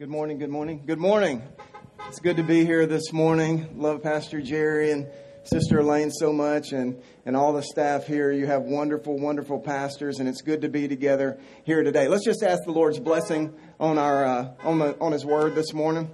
Good 0.00 0.08
morning, 0.08 0.38
good 0.38 0.48
morning, 0.48 0.82
good 0.86 0.98
morning. 0.98 1.42
It's 2.08 2.20
good 2.20 2.38
to 2.38 2.42
be 2.42 2.64
here 2.64 2.86
this 2.86 3.12
morning. 3.12 3.78
Love 3.78 4.02
Pastor 4.02 4.40
Jerry 4.40 4.92
and 4.92 5.06
Sister 5.44 5.80
Elaine 5.80 6.10
so 6.10 6.32
much 6.32 6.72
and, 6.72 7.02
and 7.26 7.36
all 7.36 7.52
the 7.52 7.62
staff 7.62 8.06
here. 8.06 8.32
You 8.32 8.46
have 8.46 8.62
wonderful, 8.62 9.18
wonderful 9.18 9.60
pastors, 9.60 10.18
and 10.18 10.26
it's 10.26 10.40
good 10.40 10.62
to 10.62 10.70
be 10.70 10.88
together 10.88 11.38
here 11.64 11.82
today. 11.82 12.08
Let's 12.08 12.24
just 12.24 12.42
ask 12.42 12.64
the 12.64 12.72
Lord's 12.72 12.98
blessing 12.98 13.52
on, 13.78 13.98
our, 13.98 14.24
uh, 14.24 14.48
on, 14.64 14.78
the, 14.78 14.98
on 15.00 15.12
His 15.12 15.26
Word 15.26 15.54
this 15.54 15.74
morning. 15.74 16.10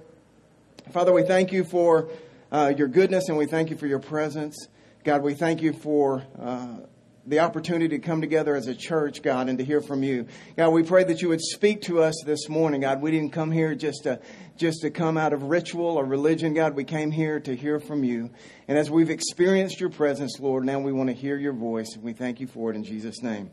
Father, 0.91 1.13
we 1.13 1.23
thank 1.23 1.53
you 1.53 1.63
for 1.63 2.09
uh, 2.51 2.73
your 2.77 2.89
goodness 2.89 3.29
and 3.29 3.37
we 3.37 3.45
thank 3.45 3.69
you 3.69 3.77
for 3.77 3.87
your 3.87 3.99
presence. 3.99 4.67
God, 5.05 5.23
we 5.23 5.33
thank 5.33 5.61
you 5.61 5.71
for. 5.71 6.25
Uh, 6.37 6.79
the 7.27 7.39
opportunity 7.39 7.89
to 7.89 7.99
come 7.99 8.21
together 8.21 8.55
as 8.55 8.67
a 8.67 8.73
church, 8.73 9.21
God, 9.21 9.49
and 9.49 9.57
to 9.59 9.65
hear 9.65 9.81
from 9.81 10.01
you. 10.01 10.27
God, 10.55 10.69
we 10.69 10.81
pray 10.81 11.03
that 11.03 11.21
you 11.21 11.27
would 11.29 11.41
speak 11.41 11.81
to 11.83 12.01
us 12.01 12.15
this 12.25 12.47
morning. 12.47 12.81
God, 12.81 13.01
we 13.01 13.11
didn't 13.11 13.33
come 13.33 13.51
here 13.51 13.75
just 13.75 14.03
to 14.03 14.19
just 14.55 14.81
to 14.81 14.89
come 14.89 15.17
out 15.17 15.33
of 15.33 15.43
ritual 15.43 15.97
or 15.97 16.05
religion, 16.05 16.53
God. 16.53 16.73
We 16.73 16.83
came 16.83 17.11
here 17.11 17.39
to 17.41 17.55
hear 17.55 17.79
from 17.79 18.03
you. 18.03 18.31
And 18.67 18.77
as 18.77 18.89
we've 18.89 19.11
experienced 19.11 19.79
your 19.79 19.89
presence, 19.89 20.39
Lord, 20.39 20.65
now 20.65 20.79
we 20.79 20.91
want 20.91 21.09
to 21.09 21.15
hear 21.15 21.37
your 21.37 21.53
voice, 21.53 21.93
and 21.93 22.03
we 22.03 22.13
thank 22.13 22.39
you 22.39 22.47
for 22.47 22.71
it 22.71 22.75
in 22.75 22.83
Jesus' 22.83 23.21
name. 23.21 23.51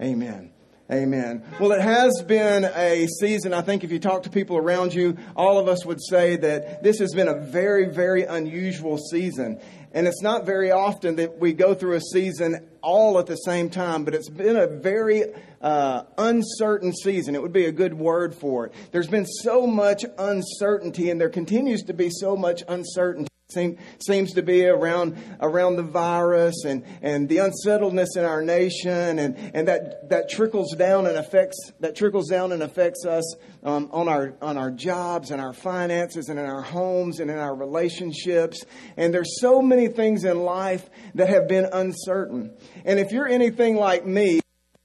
Amen. 0.00 0.57
Amen. 0.90 1.44
Well, 1.60 1.72
it 1.72 1.82
has 1.82 2.22
been 2.26 2.64
a 2.64 3.06
season. 3.20 3.52
I 3.52 3.60
think 3.60 3.84
if 3.84 3.92
you 3.92 3.98
talk 3.98 4.22
to 4.22 4.30
people 4.30 4.56
around 4.56 4.94
you, 4.94 5.18
all 5.36 5.58
of 5.58 5.68
us 5.68 5.84
would 5.84 6.02
say 6.02 6.36
that 6.36 6.82
this 6.82 6.98
has 7.00 7.12
been 7.12 7.28
a 7.28 7.38
very, 7.38 7.90
very 7.90 8.22
unusual 8.22 8.96
season. 8.96 9.60
And 9.92 10.06
it's 10.06 10.22
not 10.22 10.46
very 10.46 10.70
often 10.70 11.16
that 11.16 11.38
we 11.38 11.52
go 11.52 11.74
through 11.74 11.96
a 11.96 12.00
season 12.00 12.68
all 12.82 13.18
at 13.18 13.26
the 13.26 13.36
same 13.36 13.68
time, 13.68 14.04
but 14.04 14.14
it's 14.14 14.30
been 14.30 14.56
a 14.56 14.66
very 14.66 15.24
uh, 15.60 16.04
uncertain 16.16 16.94
season. 16.94 17.34
It 17.34 17.42
would 17.42 17.52
be 17.52 17.66
a 17.66 17.72
good 17.72 17.92
word 17.92 18.34
for 18.34 18.66
it. 18.66 18.72
There's 18.90 19.08
been 19.08 19.26
so 19.26 19.66
much 19.66 20.06
uncertainty, 20.16 21.10
and 21.10 21.20
there 21.20 21.28
continues 21.28 21.82
to 21.82 21.92
be 21.92 22.08
so 22.08 22.34
much 22.34 22.62
uncertainty. 22.66 23.27
Seem, 23.50 23.78
seems 23.98 24.34
to 24.34 24.42
be 24.42 24.66
around 24.66 25.16
around 25.40 25.76
the 25.76 25.82
virus 25.82 26.66
and, 26.66 26.84
and 27.00 27.30
the 27.30 27.38
unsettledness 27.38 28.14
in 28.14 28.26
our 28.26 28.42
nation 28.42 29.18
and, 29.18 29.38
and 29.54 29.68
that, 29.68 30.10
that 30.10 30.28
trickles 30.28 30.74
down 30.76 31.06
and 31.06 31.16
affects 31.16 31.56
that 31.80 31.96
trickles 31.96 32.28
down 32.28 32.52
and 32.52 32.62
affects 32.62 33.06
us 33.06 33.36
um, 33.62 33.88
on 33.90 34.06
our 34.06 34.34
on 34.42 34.58
our 34.58 34.70
jobs 34.70 35.30
and 35.30 35.40
our 35.40 35.54
finances 35.54 36.28
and 36.28 36.38
in 36.38 36.44
our 36.44 36.60
homes 36.60 37.20
and 37.20 37.30
in 37.30 37.38
our 37.38 37.54
relationships. 37.54 38.66
And 38.98 39.14
there's 39.14 39.40
so 39.40 39.62
many 39.62 39.88
things 39.88 40.24
in 40.24 40.40
life 40.40 40.90
that 41.14 41.30
have 41.30 41.48
been 41.48 41.70
uncertain. 41.72 42.54
And 42.84 43.00
if 43.00 43.12
you're 43.12 43.28
anything 43.28 43.76
like 43.76 44.04
me 44.04 44.40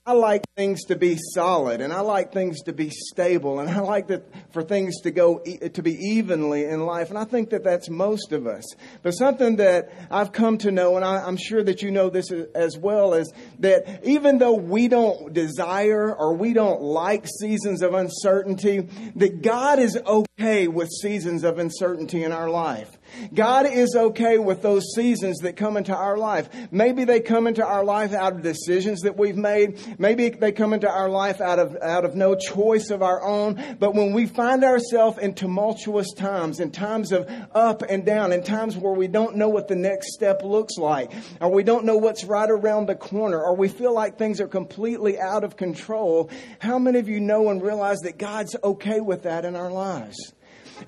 I 0.05 0.11
like 0.11 0.43
things 0.57 0.83
to 0.87 0.97
be 0.97 1.17
solid 1.33 1.79
and 1.79 1.93
I 1.93 2.01
like 2.01 2.33
things 2.33 2.63
to 2.63 2.73
be 2.73 2.89
stable 2.89 3.61
and 3.61 3.69
I 3.69 3.79
like 3.79 4.07
that 4.07 4.25
for 4.51 4.61
things 4.61 4.99
to 5.03 5.11
go 5.11 5.39
to 5.39 5.81
be 5.81 5.93
evenly 5.93 6.65
in 6.65 6.85
life 6.85 7.07
and 7.07 7.17
I 7.17 7.23
think 7.23 7.51
that 7.51 7.63
that's 7.63 7.89
most 7.89 8.33
of 8.33 8.45
us. 8.45 8.65
But 9.01 9.11
something 9.11 9.55
that 9.57 9.93
I've 10.11 10.33
come 10.33 10.57
to 10.57 10.71
know 10.71 10.97
and 10.97 11.05
I, 11.05 11.25
am 11.25 11.37
sure 11.37 11.63
that 11.63 11.81
you 11.81 11.89
know 11.89 12.09
this 12.09 12.33
as 12.53 12.77
well 12.77 13.13
is 13.13 13.31
that 13.59 14.01
even 14.03 14.39
though 14.39 14.55
we 14.55 14.89
don't 14.89 15.31
desire 15.31 16.13
or 16.13 16.35
we 16.35 16.51
don't 16.51 16.81
like 16.81 17.25
seasons 17.39 17.81
of 17.81 17.93
uncertainty, 17.93 18.89
that 19.15 19.41
God 19.41 19.79
is 19.79 19.97
okay 20.05 20.67
with 20.67 20.89
seasons 20.89 21.45
of 21.45 21.59
uncertainty 21.59 22.25
in 22.25 22.33
our 22.33 22.49
life. 22.49 22.97
God 23.33 23.65
is 23.65 23.95
okay 23.95 24.37
with 24.37 24.61
those 24.61 24.93
seasons 24.95 25.39
that 25.39 25.55
come 25.55 25.77
into 25.77 25.95
our 25.95 26.17
life. 26.17 26.49
Maybe 26.71 27.05
they 27.05 27.19
come 27.19 27.47
into 27.47 27.65
our 27.65 27.83
life 27.83 28.13
out 28.13 28.33
of 28.33 28.41
decisions 28.41 29.01
that 29.01 29.17
we've 29.17 29.37
made. 29.37 29.79
Maybe 29.99 30.29
they 30.29 30.51
come 30.51 30.73
into 30.73 30.89
our 30.89 31.09
life 31.09 31.41
out 31.41 31.59
of, 31.59 31.75
out 31.81 32.05
of 32.05 32.15
no 32.15 32.35
choice 32.35 32.89
of 32.89 33.01
our 33.01 33.23
own. 33.23 33.77
But 33.79 33.93
when 33.93 34.13
we 34.13 34.25
find 34.25 34.63
ourselves 34.63 35.17
in 35.17 35.33
tumultuous 35.33 36.13
times, 36.13 36.59
in 36.59 36.71
times 36.71 37.11
of 37.11 37.29
up 37.53 37.81
and 37.81 38.05
down, 38.05 38.31
in 38.31 38.43
times 38.43 38.75
where 38.77 38.93
we 38.93 39.07
don't 39.07 39.35
know 39.35 39.49
what 39.49 39.67
the 39.67 39.75
next 39.75 40.13
step 40.13 40.43
looks 40.43 40.77
like, 40.77 41.11
or 41.39 41.51
we 41.51 41.63
don't 41.63 41.85
know 41.85 41.97
what's 41.97 42.23
right 42.23 42.49
around 42.49 42.87
the 42.87 42.95
corner, 42.95 43.41
or 43.41 43.55
we 43.55 43.67
feel 43.67 43.93
like 43.93 44.17
things 44.17 44.41
are 44.41 44.47
completely 44.47 45.19
out 45.19 45.43
of 45.43 45.57
control, 45.57 46.29
how 46.59 46.79
many 46.79 46.99
of 46.99 47.07
you 47.07 47.19
know 47.19 47.49
and 47.49 47.61
realize 47.61 47.99
that 47.99 48.17
God's 48.17 48.55
okay 48.63 48.99
with 48.99 49.23
that 49.23 49.45
in 49.45 49.55
our 49.55 49.71
lives? 49.71 50.33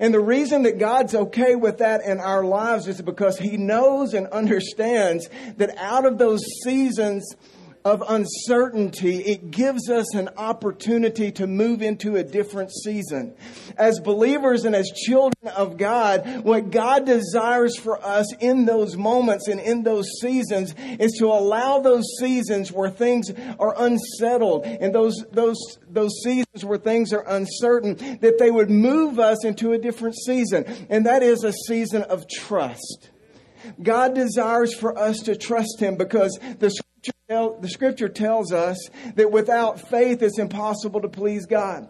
And 0.00 0.12
the 0.12 0.20
reason 0.20 0.62
that 0.64 0.78
God's 0.78 1.14
okay 1.14 1.54
with 1.54 1.78
that 1.78 2.02
in 2.02 2.20
our 2.20 2.44
lives 2.44 2.88
is 2.88 3.00
because 3.00 3.38
He 3.38 3.56
knows 3.56 4.14
and 4.14 4.26
understands 4.28 5.28
that 5.56 5.76
out 5.78 6.04
of 6.04 6.18
those 6.18 6.42
seasons 6.64 7.34
of 7.86 8.02
uncertainty, 8.08 9.18
it 9.18 9.52
gives 9.52 9.88
us 9.88 10.12
an 10.16 10.28
opportunity 10.36 11.30
to 11.30 11.46
move 11.46 11.82
into 11.82 12.16
a 12.16 12.24
different 12.24 12.72
season. 12.72 13.32
As 13.76 14.00
believers 14.00 14.64
and 14.64 14.74
as 14.74 14.90
children 14.90 15.54
of 15.54 15.76
God, 15.76 16.42
what 16.42 16.72
God 16.72 17.06
desires 17.06 17.76
for 17.76 18.04
us 18.04 18.34
in 18.40 18.64
those 18.64 18.96
moments 18.96 19.46
and 19.46 19.60
in 19.60 19.84
those 19.84 20.08
seasons 20.20 20.74
is 20.98 21.12
to 21.20 21.26
allow 21.26 21.78
those 21.78 22.02
seasons 22.18 22.72
where 22.72 22.90
things 22.90 23.30
are 23.60 23.80
unsettled 23.80 24.64
and 24.64 24.92
those, 24.92 25.24
those, 25.30 25.78
those 25.88 26.10
seasons 26.24 26.64
where 26.64 26.78
things 26.78 27.12
are 27.12 27.24
uncertain, 27.28 28.18
that 28.20 28.40
they 28.40 28.50
would 28.50 28.68
move 28.68 29.20
us 29.20 29.44
into 29.44 29.70
a 29.70 29.78
different 29.78 30.16
season. 30.16 30.64
And 30.90 31.06
that 31.06 31.22
is 31.22 31.44
a 31.44 31.52
season 31.52 32.02
of 32.02 32.26
trust. 32.28 33.10
God 33.80 34.16
desires 34.16 34.74
for 34.74 34.98
us 34.98 35.18
to 35.20 35.36
trust 35.36 35.78
Him 35.78 35.96
because 35.96 36.36
the 36.58 36.70
the 37.28 37.68
scripture 37.68 38.08
tells 38.08 38.52
us 38.52 38.78
that 39.16 39.32
without 39.32 39.88
faith 39.88 40.22
it's 40.22 40.38
impossible 40.38 41.00
to 41.00 41.08
please 41.08 41.46
God. 41.46 41.88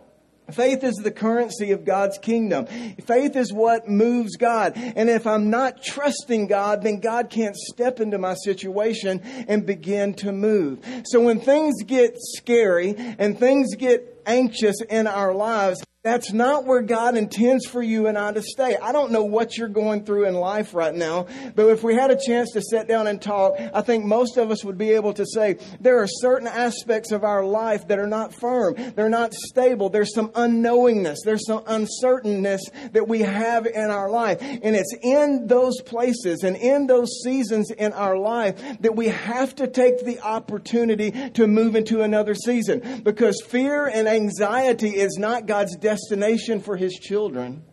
Faith 0.50 0.82
is 0.82 0.94
the 0.94 1.10
currency 1.10 1.72
of 1.72 1.84
God's 1.84 2.16
kingdom. 2.18 2.66
Faith 3.04 3.36
is 3.36 3.52
what 3.52 3.88
moves 3.88 4.36
God. 4.36 4.74
And 4.76 5.10
if 5.10 5.26
I'm 5.26 5.50
not 5.50 5.82
trusting 5.82 6.46
God, 6.46 6.82
then 6.82 7.00
God 7.00 7.28
can't 7.28 7.56
step 7.56 8.00
into 8.00 8.16
my 8.16 8.34
situation 8.34 9.20
and 9.48 9.66
begin 9.66 10.14
to 10.14 10.32
move. 10.32 10.78
So 11.04 11.20
when 11.20 11.40
things 11.40 11.82
get 11.84 12.16
scary 12.16 12.94
and 12.96 13.38
things 13.38 13.74
get 13.74 14.22
anxious 14.24 14.76
in 14.88 15.06
our 15.06 15.34
lives, 15.34 15.84
that's 16.06 16.32
not 16.32 16.64
where 16.64 16.82
God 16.82 17.16
intends 17.16 17.66
for 17.66 17.82
you 17.82 18.06
and 18.06 18.16
I 18.16 18.30
to 18.30 18.40
stay. 18.40 18.76
I 18.76 18.92
don't 18.92 19.10
know 19.10 19.24
what 19.24 19.58
you're 19.58 19.66
going 19.66 20.04
through 20.04 20.26
in 20.26 20.34
life 20.34 20.72
right 20.72 20.94
now, 20.94 21.26
but 21.56 21.66
if 21.66 21.82
we 21.82 21.96
had 21.96 22.12
a 22.12 22.16
chance 22.16 22.52
to 22.52 22.62
sit 22.62 22.86
down 22.86 23.08
and 23.08 23.20
talk, 23.20 23.54
I 23.74 23.80
think 23.80 24.04
most 24.04 24.36
of 24.36 24.52
us 24.52 24.64
would 24.64 24.78
be 24.78 24.92
able 24.92 25.14
to 25.14 25.26
say 25.26 25.58
there 25.80 26.00
are 26.00 26.06
certain 26.06 26.46
aspects 26.46 27.10
of 27.10 27.24
our 27.24 27.44
life 27.44 27.88
that 27.88 27.98
are 27.98 28.06
not 28.06 28.32
firm. 28.32 28.76
They're 28.94 29.08
not 29.08 29.34
stable. 29.34 29.88
There's 29.88 30.14
some 30.14 30.28
unknowingness. 30.28 31.16
There's 31.24 31.44
some 31.44 31.64
uncertainness 31.66 32.62
that 32.92 33.08
we 33.08 33.22
have 33.22 33.66
in 33.66 33.90
our 33.90 34.08
life. 34.08 34.38
And 34.40 34.76
it's 34.76 34.94
in 35.02 35.48
those 35.48 35.80
places 35.82 36.44
and 36.44 36.56
in 36.56 36.86
those 36.86 37.10
seasons 37.24 37.72
in 37.72 37.92
our 37.92 38.16
life 38.16 38.78
that 38.78 38.94
we 38.94 39.08
have 39.08 39.56
to 39.56 39.66
take 39.66 40.04
the 40.04 40.20
opportunity 40.20 41.30
to 41.30 41.48
move 41.48 41.74
into 41.74 42.02
another 42.02 42.36
season 42.36 43.02
because 43.02 43.42
fear 43.44 43.86
and 43.86 44.06
anxiety 44.06 44.90
is 44.90 45.16
not 45.18 45.46
God's 45.46 45.74
destination 45.74 45.95
destination 45.96 46.60
for 46.60 46.76
his 46.76 46.94
children, 46.94 47.64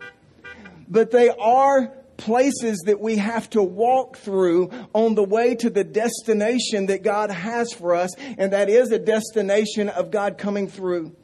but 0.87 1.11
they 1.11 1.29
are 1.29 1.87
places 2.15 2.81
that 2.85 2.99
we 2.99 3.17
have 3.17 3.49
to 3.49 3.61
walk 3.61 4.17
through 4.17 4.69
on 4.93 5.15
the 5.15 5.23
way 5.23 5.55
to 5.55 5.69
the 5.69 5.83
destination 5.83 6.85
that 6.85 7.03
God 7.03 7.29
has 7.31 7.73
for 7.73 7.95
us, 7.95 8.15
and 8.37 8.53
that 8.53 8.69
is 8.69 8.91
a 8.91 8.99
destination 8.99 9.89
of 9.89 10.09
God 10.11 10.37
coming 10.37 10.67
through. 10.67 11.15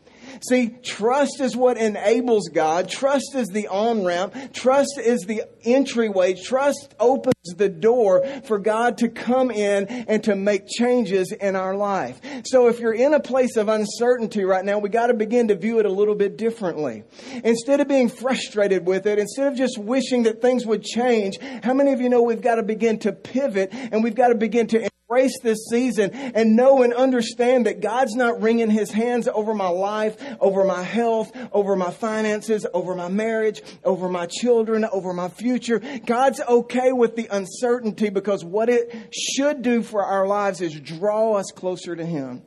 See, 0.48 0.76
trust 0.84 1.40
is 1.40 1.56
what 1.56 1.78
enables 1.78 2.50
God. 2.50 2.90
Trust 2.90 3.36
is 3.36 3.48
the 3.48 3.68
on 3.68 4.06
ramp. 4.06 4.54
Trust 4.54 5.00
is 5.04 5.22
the 5.22 5.44
entryway. 5.64 6.34
Trust 6.34 6.94
opens 7.00 7.34
the 7.44 7.70
door 7.70 8.26
for 8.44 8.60
God 8.60 8.98
to 9.00 9.10
come 9.10 9.50
in 9.50 9.88
and 9.88 10.24
to 10.26 10.36
make 10.36 10.68
changes 10.68 11.32
in 11.32 11.56
our 11.56 11.76
life. 11.76 12.20
So 12.46 12.68
if 12.68 12.80
you're 12.80 12.94
in 12.94 13.14
a 13.14 13.20
place 13.20 13.56
of 13.56 13.70
uncertainty 13.70 14.44
right 14.44 14.64
now, 14.64 14.80
we 14.80 14.90
got 14.90 15.08
to 15.08 15.14
begin 15.14 15.48
to 15.48 15.56
view 15.56 15.80
it 15.80 15.86
a 15.86 15.92
little 15.92 16.16
bit 16.16 16.38
differently. 16.38 17.04
Instead 17.44 17.80
of 17.80 17.88
being 17.88 18.10
frustrated 18.10 18.86
with 18.86 19.06
it, 19.06 19.20
instead 19.20 19.48
of 19.48 19.58
just 19.58 19.78
wishing 19.78 20.24
that 20.24 20.42
things 20.42 20.66
would 20.66 20.84
change, 20.84 21.40
how 21.64 21.74
many 21.74 21.94
of 21.94 22.02
you 22.02 22.10
know 22.10 22.22
we've 22.22 22.42
got 22.42 22.56
to 22.56 22.64
begin 22.64 23.00
to 23.00 23.14
pivot 23.14 23.70
and 23.72 24.04
we've 24.04 24.16
got 24.16 24.30
to 24.30 24.36
begin 24.36 24.68
to 24.68 24.90
embrace 25.10 25.40
this 25.42 25.68
season 25.70 26.12
and 26.12 26.56
know 26.56 26.84
and 26.84 26.94
understand 26.94 27.66
that 27.66 27.82
God's 27.82 28.16
not 28.16 28.42
wringing 28.42 28.70
his 28.70 28.92
hands 28.92 29.28
over 29.28 29.56
my 29.56 29.68
life, 29.68 30.16
over 30.40 30.64
my 30.64 30.84
health, 30.84 31.32
over 31.52 31.76
my 31.76 31.90
finances, 31.90 32.66
over 32.74 32.94
my 32.94 33.08
marriage, 33.08 33.62
over 33.84 34.08
my 34.08 34.28
children, 34.28 34.86
over 34.92 35.12
my 35.14 35.28
future. 35.30 35.82
God's 36.06 36.40
okay 36.42 36.92
with 36.92 37.16
the 37.16 37.29
uncertainty 37.32 38.10
because 38.10 38.44
what 38.44 38.70
it 38.70 39.14
should 39.14 39.62
do 39.62 39.84
for 39.84 40.04
our 40.04 40.28
lives 40.28 40.62
is 40.62 40.80
draw 40.80 41.34
us 41.34 41.52
closer 41.52 41.96
to 41.96 42.06
him. 42.06 42.44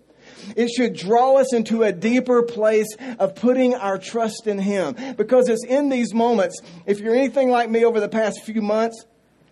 It 0.57 0.69
should 0.71 0.95
draw 0.95 1.37
us 1.37 1.53
into 1.55 1.83
a 1.83 1.93
deeper 1.93 2.43
place 2.43 2.97
of 3.19 3.35
putting 3.35 3.75
our 3.75 3.99
trust 3.99 4.47
in 4.47 4.59
Him. 4.59 4.97
Because 5.17 5.49
it's 5.49 5.65
in 5.65 5.89
these 5.89 6.13
moments, 6.15 6.61
if 6.87 7.01
you're 7.01 7.15
anything 7.15 7.51
like 7.51 7.71
me 7.71 7.85
over 7.85 8.01
the 8.01 8.09
past 8.09 8.43
few 8.43 8.63
months, 8.63 9.05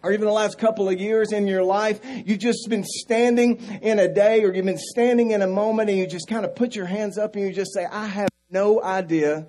or 0.02 0.12
even 0.12 0.26
the 0.26 0.32
last 0.32 0.58
couple 0.58 0.88
of 0.88 0.98
years 0.98 1.32
in 1.32 1.46
your 1.46 1.62
life, 1.62 2.00
you've 2.24 2.38
just 2.38 2.68
been 2.68 2.84
standing 2.84 3.58
in 3.82 3.98
a 3.98 4.08
day 4.08 4.42
or 4.42 4.52
you've 4.52 4.64
been 4.64 4.78
standing 4.78 5.30
in 5.32 5.42
a 5.42 5.46
moment 5.46 5.90
and 5.90 5.98
you 5.98 6.06
just 6.06 6.26
kind 6.26 6.44
of 6.44 6.56
put 6.56 6.74
your 6.74 6.86
hands 6.86 7.18
up 7.18 7.36
and 7.36 7.44
you 7.44 7.52
just 7.52 7.74
say, 7.74 7.84
I 7.84 8.06
have 8.06 8.30
no 8.50 8.82
idea 8.82 9.46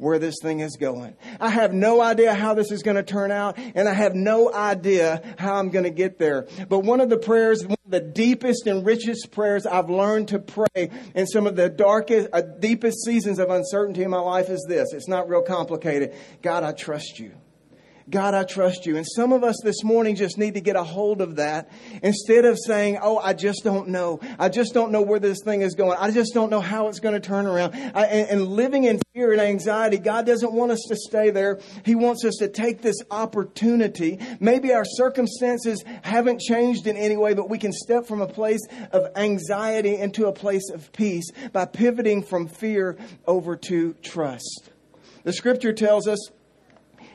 where 0.00 0.18
this 0.18 0.36
thing 0.42 0.60
is 0.60 0.76
going. 0.76 1.14
I 1.38 1.50
have 1.50 1.72
no 1.72 2.00
idea 2.00 2.34
how 2.34 2.54
this 2.54 2.72
is 2.72 2.82
going 2.82 2.96
to 2.96 3.02
turn 3.02 3.30
out, 3.30 3.58
and 3.58 3.88
I 3.88 3.92
have 3.92 4.14
no 4.14 4.52
idea 4.52 5.22
how 5.38 5.54
I'm 5.56 5.70
going 5.70 5.84
to 5.84 5.90
get 5.90 6.18
there. 6.18 6.48
But 6.68 6.80
one 6.80 7.00
of 7.00 7.10
the 7.10 7.18
prayers, 7.18 7.64
one 7.66 7.76
of 7.84 7.90
the 7.90 8.00
deepest 8.00 8.66
and 8.66 8.84
richest 8.84 9.30
prayers 9.30 9.66
I've 9.66 9.90
learned 9.90 10.28
to 10.28 10.38
pray 10.38 10.90
in 11.14 11.26
some 11.26 11.46
of 11.46 11.54
the 11.54 11.68
darkest, 11.68 12.28
uh, 12.32 12.40
deepest 12.40 13.04
seasons 13.04 13.38
of 13.38 13.50
uncertainty 13.50 14.02
in 14.02 14.10
my 14.10 14.20
life 14.20 14.48
is 14.48 14.64
this. 14.68 14.92
It's 14.92 15.08
not 15.08 15.28
real 15.28 15.42
complicated. 15.42 16.14
God, 16.42 16.64
I 16.64 16.72
trust 16.72 17.18
you. 17.18 17.32
God, 18.10 18.34
I 18.34 18.42
trust 18.42 18.86
you. 18.86 18.96
And 18.96 19.06
some 19.06 19.32
of 19.32 19.44
us 19.44 19.56
this 19.62 19.84
morning 19.84 20.16
just 20.16 20.36
need 20.36 20.54
to 20.54 20.60
get 20.60 20.74
a 20.74 20.82
hold 20.82 21.20
of 21.20 21.36
that 21.36 21.70
instead 22.02 22.44
of 22.44 22.58
saying, 22.58 22.98
Oh, 23.00 23.18
I 23.18 23.34
just 23.34 23.62
don't 23.62 23.88
know. 23.88 24.20
I 24.38 24.48
just 24.48 24.74
don't 24.74 24.90
know 24.90 25.02
where 25.02 25.20
this 25.20 25.38
thing 25.44 25.62
is 25.62 25.74
going. 25.74 25.96
I 25.98 26.10
just 26.10 26.34
don't 26.34 26.50
know 26.50 26.60
how 26.60 26.88
it's 26.88 26.98
going 26.98 27.14
to 27.14 27.20
turn 27.20 27.46
around. 27.46 27.74
I, 27.74 28.06
and, 28.06 28.30
and 28.30 28.48
living 28.48 28.84
in 28.84 29.00
fear 29.14 29.32
and 29.32 29.40
anxiety, 29.40 29.98
God 29.98 30.26
doesn't 30.26 30.52
want 30.52 30.72
us 30.72 30.84
to 30.88 30.96
stay 30.96 31.30
there. 31.30 31.60
He 31.84 31.94
wants 31.94 32.24
us 32.24 32.34
to 32.40 32.48
take 32.48 32.82
this 32.82 32.96
opportunity. 33.10 34.18
Maybe 34.40 34.72
our 34.72 34.84
circumstances 34.84 35.84
haven't 36.02 36.40
changed 36.40 36.86
in 36.86 36.96
any 36.96 37.16
way, 37.16 37.34
but 37.34 37.48
we 37.48 37.58
can 37.58 37.72
step 37.72 38.06
from 38.06 38.20
a 38.20 38.26
place 38.26 38.66
of 38.92 39.06
anxiety 39.14 39.96
into 39.96 40.26
a 40.26 40.32
place 40.32 40.68
of 40.70 40.92
peace 40.92 41.30
by 41.52 41.66
pivoting 41.66 42.22
from 42.22 42.48
fear 42.48 42.96
over 43.26 43.56
to 43.56 43.94
trust. 44.02 44.70
The 45.22 45.32
scripture 45.32 45.72
tells 45.72 46.08
us 46.08 46.18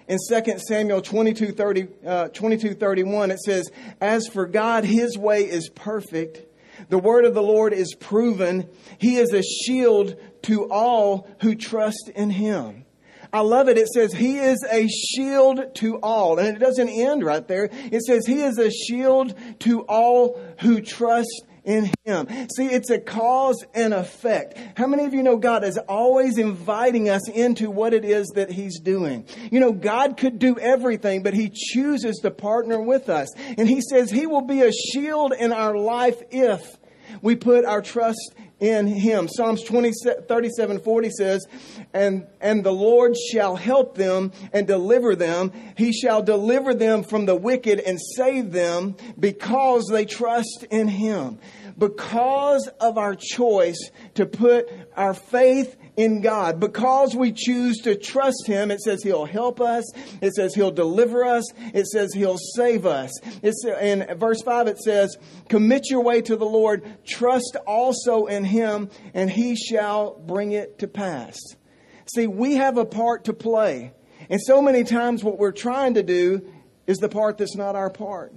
in 0.07 0.17
2 0.17 0.59
Samuel 0.59 1.01
22, 1.01 1.51
30, 1.51 1.87
uh, 2.05 2.27
22 2.29 2.75
31, 2.75 3.31
it 3.31 3.39
says, 3.39 3.71
As 3.99 4.27
for 4.27 4.45
God, 4.45 4.83
his 4.83 5.17
way 5.17 5.41
is 5.41 5.69
perfect. 5.69 6.41
The 6.89 6.99
word 6.99 7.25
of 7.25 7.33
the 7.33 7.41
Lord 7.41 7.73
is 7.73 7.95
proven. 7.95 8.69
He 8.97 9.17
is 9.17 9.33
a 9.33 9.41
shield 9.41 10.15
to 10.43 10.69
all 10.69 11.27
who 11.41 11.55
trust 11.55 12.11
in 12.15 12.29
him. 12.29 12.85
I 13.33 13.41
love 13.41 13.67
it. 13.67 13.77
It 13.77 13.87
says, 13.87 14.13
He 14.13 14.37
is 14.37 14.63
a 14.71 14.87
shield 14.87 15.75
to 15.75 15.97
all. 15.97 16.39
And 16.39 16.55
it 16.55 16.59
doesn't 16.59 16.89
end 16.89 17.23
right 17.23 17.45
there. 17.47 17.69
It 17.71 18.01
says, 18.01 18.25
He 18.25 18.41
is 18.41 18.57
a 18.57 18.71
shield 18.71 19.33
to 19.59 19.81
all 19.81 20.39
who 20.61 20.81
trust 20.81 21.43
in 21.65 21.91
Him. 22.05 22.27
See, 22.55 22.67
it's 22.67 22.89
a 22.89 22.99
cause 22.99 23.65
and 23.73 23.93
effect. 23.93 24.57
How 24.77 24.87
many 24.87 25.05
of 25.05 25.13
you 25.13 25.23
know 25.23 25.37
God 25.37 25.63
is 25.63 25.77
always 25.77 26.37
inviting 26.37 27.09
us 27.09 27.27
into 27.29 27.69
what 27.69 27.93
it 27.93 28.05
is 28.05 28.27
that 28.35 28.51
He's 28.51 28.79
doing? 28.79 29.25
You 29.51 29.59
know, 29.59 29.71
God 29.71 30.17
could 30.17 30.39
do 30.39 30.57
everything, 30.57 31.23
but 31.23 31.33
He 31.33 31.49
chooses 31.49 32.17
to 32.17 32.31
partner 32.31 32.79
with 32.79 33.09
us. 33.09 33.35
And 33.35 33.67
He 33.67 33.81
says 33.81 34.11
He 34.11 34.27
will 34.27 34.45
be 34.45 34.61
a 34.61 34.71
shield 34.71 35.33
in 35.37 35.51
our 35.51 35.75
life 35.75 36.21
if 36.31 36.77
we 37.21 37.35
put 37.35 37.65
our 37.65 37.81
trust 37.81 38.35
in 38.59 38.87
him. 38.87 39.27
Psalms 39.27 39.63
20, 39.63 39.91
37, 40.27 40.79
40 40.79 41.09
says, 41.09 41.45
and, 41.93 42.27
and 42.39 42.63
the 42.63 42.71
Lord 42.71 43.15
shall 43.17 43.55
help 43.55 43.95
them 43.95 44.31
and 44.53 44.65
deliver 44.65 45.15
them. 45.15 45.51
He 45.77 45.91
shall 45.91 46.21
deliver 46.21 46.73
them 46.73 47.03
from 47.03 47.25
the 47.25 47.35
wicked 47.35 47.79
and 47.79 47.99
save 48.15 48.51
them 48.51 48.95
because 49.19 49.87
they 49.91 50.05
trust 50.05 50.65
in 50.69 50.87
him. 50.87 51.39
Because 51.77 52.67
of 52.79 52.97
our 52.97 53.15
choice 53.15 53.89
to 54.13 54.25
put 54.25 54.69
our 54.95 55.13
faith 55.13 55.75
in 55.97 56.21
God. 56.21 56.59
Because 56.59 57.15
we 57.15 57.31
choose 57.31 57.77
to 57.79 57.95
trust 57.95 58.47
Him, 58.47 58.71
it 58.71 58.81
says 58.81 59.03
He'll 59.03 59.25
help 59.25 59.61
us. 59.61 59.85
It 60.21 60.33
says 60.33 60.53
He'll 60.53 60.71
deliver 60.71 61.23
us. 61.23 61.45
It 61.73 61.87
says 61.87 62.13
He'll 62.13 62.37
save 62.37 62.85
us. 62.85 63.11
It's, 63.41 63.63
in 63.65 64.05
verse 64.17 64.41
5, 64.41 64.67
it 64.67 64.79
says, 64.79 65.17
Commit 65.49 65.89
your 65.89 66.01
way 66.01 66.21
to 66.21 66.35
the 66.35 66.45
Lord, 66.45 66.83
trust 67.05 67.57
also 67.67 68.25
in 68.25 68.43
Him, 68.43 68.89
and 69.13 69.29
He 69.29 69.55
shall 69.55 70.19
bring 70.19 70.51
it 70.51 70.79
to 70.79 70.87
pass. 70.87 71.39
See, 72.13 72.27
we 72.27 72.55
have 72.55 72.77
a 72.77 72.85
part 72.85 73.25
to 73.25 73.33
play. 73.33 73.93
And 74.29 74.41
so 74.41 74.61
many 74.61 74.83
times, 74.83 75.23
what 75.23 75.37
we're 75.37 75.51
trying 75.51 75.95
to 75.95 76.03
do 76.03 76.47
is 76.87 76.97
the 76.97 77.09
part 77.09 77.37
that's 77.37 77.55
not 77.55 77.75
our 77.75 77.89
part. 77.89 78.33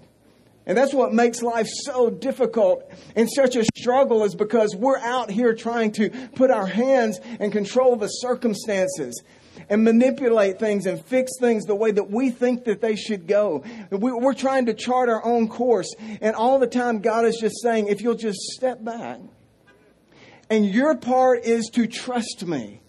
And 0.69 0.77
that's 0.77 0.93
what 0.93 1.15
makes 1.15 1.43
life 1.43 1.67
so 1.67 2.11
difficult 2.11 2.93
and 3.17 3.29
such 3.29 3.57
a 3.57 3.65
struggle 3.77 4.23
is 4.23 4.35
because 4.35 4.77
we're 4.77 4.99
out 4.99 5.31
here 5.31 5.55
trying 5.55 5.93
to 5.93 6.11
put 6.35 6.51
our 6.51 6.67
hands 6.67 7.19
and 7.41 7.51
control 7.51 7.97
the 7.97 8.09
circumstances 8.09 9.23
and 9.71 9.83
manipulate 9.83 10.59
things 10.59 10.85
and 10.85 11.03
fix 11.05 11.33
things 11.41 11.65
the 11.65 11.75
way 11.75 11.91
that 11.91 12.11
we 12.11 12.31
think 12.31 12.65
that 12.65 12.83
they 12.83 12.97
should 12.97 13.27
go. 13.27 13.65
We're 13.91 14.35
trying 14.35 14.67
to 14.67 14.75
chart 14.75 15.09
our 15.09 15.25
own 15.25 15.49
course. 15.49 15.93
And 16.21 16.37
all 16.37 16.59
the 16.59 16.67
time, 16.67 17.01
God 17.01 17.25
is 17.25 17.39
just 17.41 17.63
saying, 17.63 17.89
if 17.89 18.03
you'll 18.03 18.15
just 18.15 18.39
step 18.39 18.85
back 18.85 19.21
and 20.51 20.67
your 20.67 20.97
part 20.97 21.45
is 21.45 21.71
to 21.71 21.87
trust 21.87 22.47
me. 22.47 22.83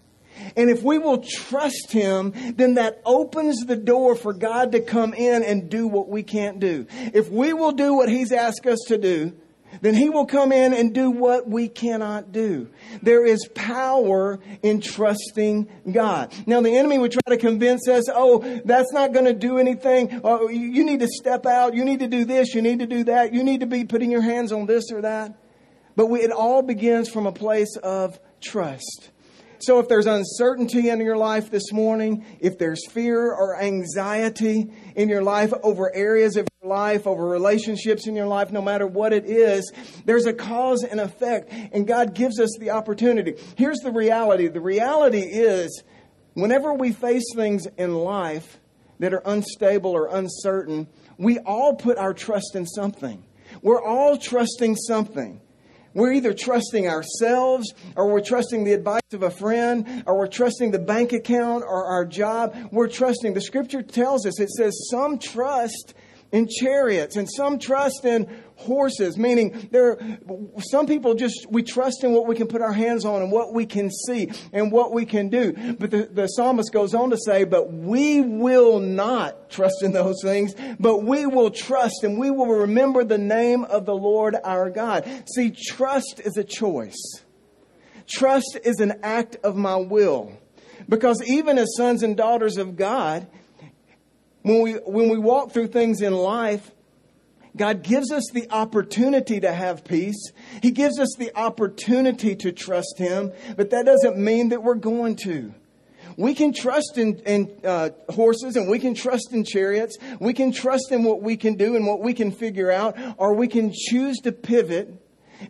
And 0.56 0.70
if 0.70 0.82
we 0.82 0.98
will 0.98 1.18
trust 1.18 1.92
Him, 1.92 2.32
then 2.56 2.74
that 2.74 3.00
opens 3.04 3.66
the 3.66 3.76
door 3.76 4.14
for 4.14 4.32
God 4.32 4.72
to 4.72 4.80
come 4.80 5.14
in 5.14 5.42
and 5.42 5.70
do 5.70 5.86
what 5.86 6.08
we 6.08 6.22
can't 6.22 6.60
do. 6.60 6.86
If 6.90 7.30
we 7.30 7.52
will 7.52 7.72
do 7.72 7.94
what 7.94 8.08
He's 8.08 8.32
asked 8.32 8.66
us 8.66 8.78
to 8.88 8.98
do, 8.98 9.32
then 9.82 9.94
He 9.94 10.10
will 10.10 10.26
come 10.26 10.52
in 10.52 10.74
and 10.74 10.92
do 10.92 11.10
what 11.10 11.48
we 11.48 11.68
cannot 11.68 12.32
do. 12.32 12.68
There 13.02 13.24
is 13.24 13.48
power 13.54 14.40
in 14.62 14.80
trusting 14.80 15.68
God. 15.90 16.34
Now, 16.46 16.60
the 16.60 16.76
enemy 16.76 16.98
would 16.98 17.12
try 17.12 17.34
to 17.34 17.36
convince 17.36 17.88
us, 17.88 18.08
oh, 18.12 18.60
that's 18.64 18.92
not 18.92 19.12
going 19.12 19.26
to 19.26 19.32
do 19.32 19.58
anything. 19.58 20.20
Oh, 20.24 20.48
you 20.48 20.84
need 20.84 21.00
to 21.00 21.08
step 21.08 21.46
out. 21.46 21.74
You 21.74 21.84
need 21.84 22.00
to 22.00 22.08
do 22.08 22.24
this. 22.24 22.54
You 22.54 22.62
need 22.62 22.80
to 22.80 22.86
do 22.86 23.04
that. 23.04 23.32
You 23.32 23.44
need 23.44 23.60
to 23.60 23.66
be 23.66 23.84
putting 23.84 24.10
your 24.10 24.22
hands 24.22 24.52
on 24.52 24.66
this 24.66 24.90
or 24.92 25.02
that. 25.02 25.38
But 25.96 26.06
we, 26.06 26.20
it 26.20 26.32
all 26.32 26.62
begins 26.62 27.08
from 27.08 27.26
a 27.26 27.32
place 27.32 27.76
of 27.76 28.18
trust. 28.40 29.10
So 29.62 29.78
if 29.78 29.88
there's 29.88 30.06
uncertainty 30.06 30.88
in 30.88 31.00
your 31.00 31.18
life 31.18 31.50
this 31.50 31.70
morning, 31.70 32.24
if 32.40 32.58
there's 32.58 32.86
fear 32.90 33.30
or 33.30 33.60
anxiety 33.60 34.72
in 34.96 35.10
your 35.10 35.22
life 35.22 35.52
over 35.62 35.94
areas 35.94 36.36
of 36.36 36.48
your 36.62 36.70
life, 36.70 37.06
over 37.06 37.26
relationships 37.26 38.06
in 38.06 38.16
your 38.16 38.26
life, 38.26 38.50
no 38.52 38.62
matter 38.62 38.86
what 38.86 39.12
it 39.12 39.26
is, 39.26 39.70
there's 40.06 40.24
a 40.24 40.32
cause 40.32 40.82
and 40.82 40.98
effect, 40.98 41.52
and 41.52 41.86
God 41.86 42.14
gives 42.14 42.40
us 42.40 42.56
the 42.58 42.70
opportunity. 42.70 43.34
Here's 43.56 43.80
the 43.80 43.92
reality 43.92 44.48
the 44.48 44.62
reality 44.62 45.20
is, 45.20 45.82
whenever 46.32 46.72
we 46.72 46.92
face 46.92 47.34
things 47.34 47.66
in 47.76 47.94
life 47.94 48.60
that 48.98 49.12
are 49.12 49.22
unstable 49.26 49.90
or 49.90 50.06
uncertain, 50.06 50.88
we 51.18 51.38
all 51.40 51.74
put 51.74 51.98
our 51.98 52.14
trust 52.14 52.54
in 52.54 52.66
something. 52.66 53.22
We're 53.60 53.82
all 53.82 54.16
trusting 54.16 54.76
something. 54.76 55.42
We're 55.94 56.12
either 56.12 56.32
trusting 56.32 56.86
ourselves 56.86 57.74
or 57.96 58.08
we're 58.12 58.20
trusting 58.20 58.64
the 58.64 58.72
advice 58.72 59.02
of 59.12 59.22
a 59.22 59.30
friend 59.30 60.04
or 60.06 60.18
we're 60.18 60.28
trusting 60.28 60.70
the 60.70 60.78
bank 60.78 61.12
account 61.12 61.64
or 61.64 61.84
our 61.86 62.04
job. 62.04 62.56
We're 62.70 62.88
trusting. 62.88 63.34
The 63.34 63.40
scripture 63.40 63.82
tells 63.82 64.26
us, 64.26 64.38
it 64.40 64.50
says, 64.50 64.88
some 64.90 65.18
trust 65.18 65.94
in 66.32 66.48
chariots 66.48 67.16
and 67.16 67.28
some 67.30 67.58
trust 67.58 68.04
in 68.04 68.28
horses, 68.56 69.16
meaning 69.16 69.68
there 69.72 69.98
some 70.58 70.86
people 70.86 71.14
just 71.14 71.46
we 71.50 71.62
trust 71.62 72.04
in 72.04 72.12
what 72.12 72.26
we 72.26 72.34
can 72.34 72.46
put 72.46 72.60
our 72.60 72.72
hands 72.72 73.04
on 73.04 73.22
and 73.22 73.32
what 73.32 73.52
we 73.54 73.66
can 73.66 73.90
see 73.90 74.30
and 74.52 74.70
what 74.70 74.92
we 74.92 75.06
can 75.06 75.28
do. 75.28 75.52
But 75.78 75.90
the, 75.90 76.08
the 76.12 76.26
psalmist 76.26 76.72
goes 76.72 76.94
on 76.94 77.10
to 77.10 77.18
say, 77.18 77.44
But 77.44 77.72
we 77.72 78.20
will 78.20 78.78
not 78.78 79.50
trust 79.50 79.82
in 79.82 79.92
those 79.92 80.20
things, 80.22 80.54
but 80.78 81.02
we 81.02 81.26
will 81.26 81.50
trust 81.50 82.04
and 82.04 82.18
we 82.18 82.30
will 82.30 82.46
remember 82.46 83.04
the 83.04 83.18
name 83.18 83.64
of 83.64 83.86
the 83.86 83.94
Lord 83.94 84.36
our 84.44 84.70
God. 84.70 85.08
See, 85.34 85.50
trust 85.50 86.20
is 86.24 86.36
a 86.36 86.44
choice. 86.44 87.24
Trust 88.06 88.58
is 88.64 88.80
an 88.80 89.00
act 89.02 89.36
of 89.42 89.56
my 89.56 89.76
will. 89.76 90.36
Because 90.88 91.22
even 91.24 91.58
as 91.58 91.76
sons 91.76 92.02
and 92.02 92.16
daughters 92.16 92.56
of 92.56 92.76
God, 92.76 93.28
when 94.42 94.62
we, 94.62 94.72
when 94.72 95.08
we 95.08 95.18
walk 95.18 95.52
through 95.52 95.68
things 95.68 96.00
in 96.00 96.14
life, 96.14 96.70
God 97.56 97.82
gives 97.82 98.12
us 98.12 98.24
the 98.32 98.50
opportunity 98.50 99.40
to 99.40 99.52
have 99.52 99.84
peace. 99.84 100.32
He 100.62 100.70
gives 100.70 100.98
us 100.98 101.14
the 101.18 101.36
opportunity 101.36 102.36
to 102.36 102.52
trust 102.52 102.94
Him, 102.96 103.32
but 103.56 103.70
that 103.70 103.86
doesn't 103.86 104.16
mean 104.16 104.50
that 104.50 104.62
we're 104.62 104.74
going 104.74 105.16
to. 105.24 105.52
We 106.16 106.34
can 106.34 106.52
trust 106.52 106.98
in, 106.98 107.16
in 107.20 107.50
uh, 107.64 107.90
horses 108.10 108.56
and 108.56 108.68
we 108.68 108.78
can 108.78 108.94
trust 108.94 109.32
in 109.32 109.44
chariots. 109.44 109.96
We 110.20 110.32
can 110.32 110.52
trust 110.52 110.90
in 110.90 111.04
what 111.04 111.22
we 111.22 111.36
can 111.36 111.54
do 111.54 111.76
and 111.76 111.86
what 111.86 112.00
we 112.00 112.14
can 112.14 112.30
figure 112.30 112.70
out, 112.70 112.96
or 113.16 113.34
we 113.34 113.48
can 113.48 113.72
choose 113.72 114.18
to 114.18 114.32
pivot 114.32 115.00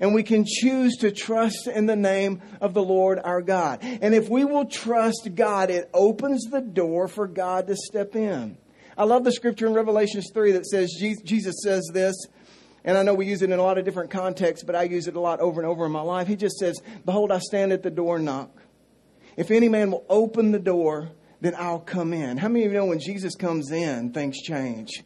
and 0.01 0.15
we 0.15 0.23
can 0.23 0.45
choose 0.47 0.97
to 0.99 1.11
trust 1.11 1.67
in 1.67 1.87
the 1.87 1.97
name 1.97 2.41
of 2.61 2.75
the 2.75 2.83
Lord 2.83 3.19
our 3.23 3.43
God. 3.43 3.81
And 3.83 4.15
if 4.15 4.29
we 4.29 4.45
will 4.45 4.67
trust 4.67 5.31
God, 5.35 5.71
it 5.71 5.91
opens 5.93 6.45
the 6.45 6.61
door 6.61 7.09
for 7.09 7.27
God 7.27 7.67
to 7.67 7.75
step 7.77 8.15
in. 8.15 8.57
I 9.01 9.05
love 9.05 9.25
the 9.25 9.33
scripture 9.33 9.67
in 9.67 9.73
Revelations 9.73 10.31
3 10.31 10.53
that 10.53 10.67
says, 10.67 10.93
Jesus 10.93 11.63
says 11.63 11.91
this, 11.95 12.15
and 12.85 12.99
I 12.99 13.03
know 13.03 13.15
we 13.15 13.25
use 13.25 13.41
it 13.41 13.49
in 13.49 13.59
a 13.59 13.63
lot 13.63 13.79
of 13.79 13.87
different 13.87 14.11
contexts, 14.11 14.63
but 14.63 14.77
I 14.77 14.83
use 14.83 15.09
it 15.09 15.17
a 15.17 15.21
lot 15.21 15.41
over 15.41 15.59
and 15.59 15.67
over 15.67 15.87
in 15.87 15.91
my 15.91 16.03
life. 16.03 16.27
He 16.27 16.37
just 16.37 16.59
says, 16.59 16.83
Behold, 17.07 17.33
I 17.33 17.39
stand 17.39 17.73
at 17.73 17.83
the 17.83 17.91
door 17.91 18.17
and 18.17 18.27
knock. 18.27 18.51
If 19.39 19.51
any 19.51 19.71
man 19.71 19.91
will 19.91 20.05
open 20.11 20.53
the 20.53 20.59
door, 20.59 21.13
then 21.41 21.55
I'll 21.57 21.81
come 21.81 22.13
in. 22.13 22.37
How 22.37 22.49
many 22.49 22.67
of 22.67 22.73
you 22.73 22.79
know 22.79 22.85
when 22.85 23.01
Jesus 23.01 23.35
comes 23.37 23.71
in, 23.71 24.13
things 24.13 24.37
change? 24.43 25.03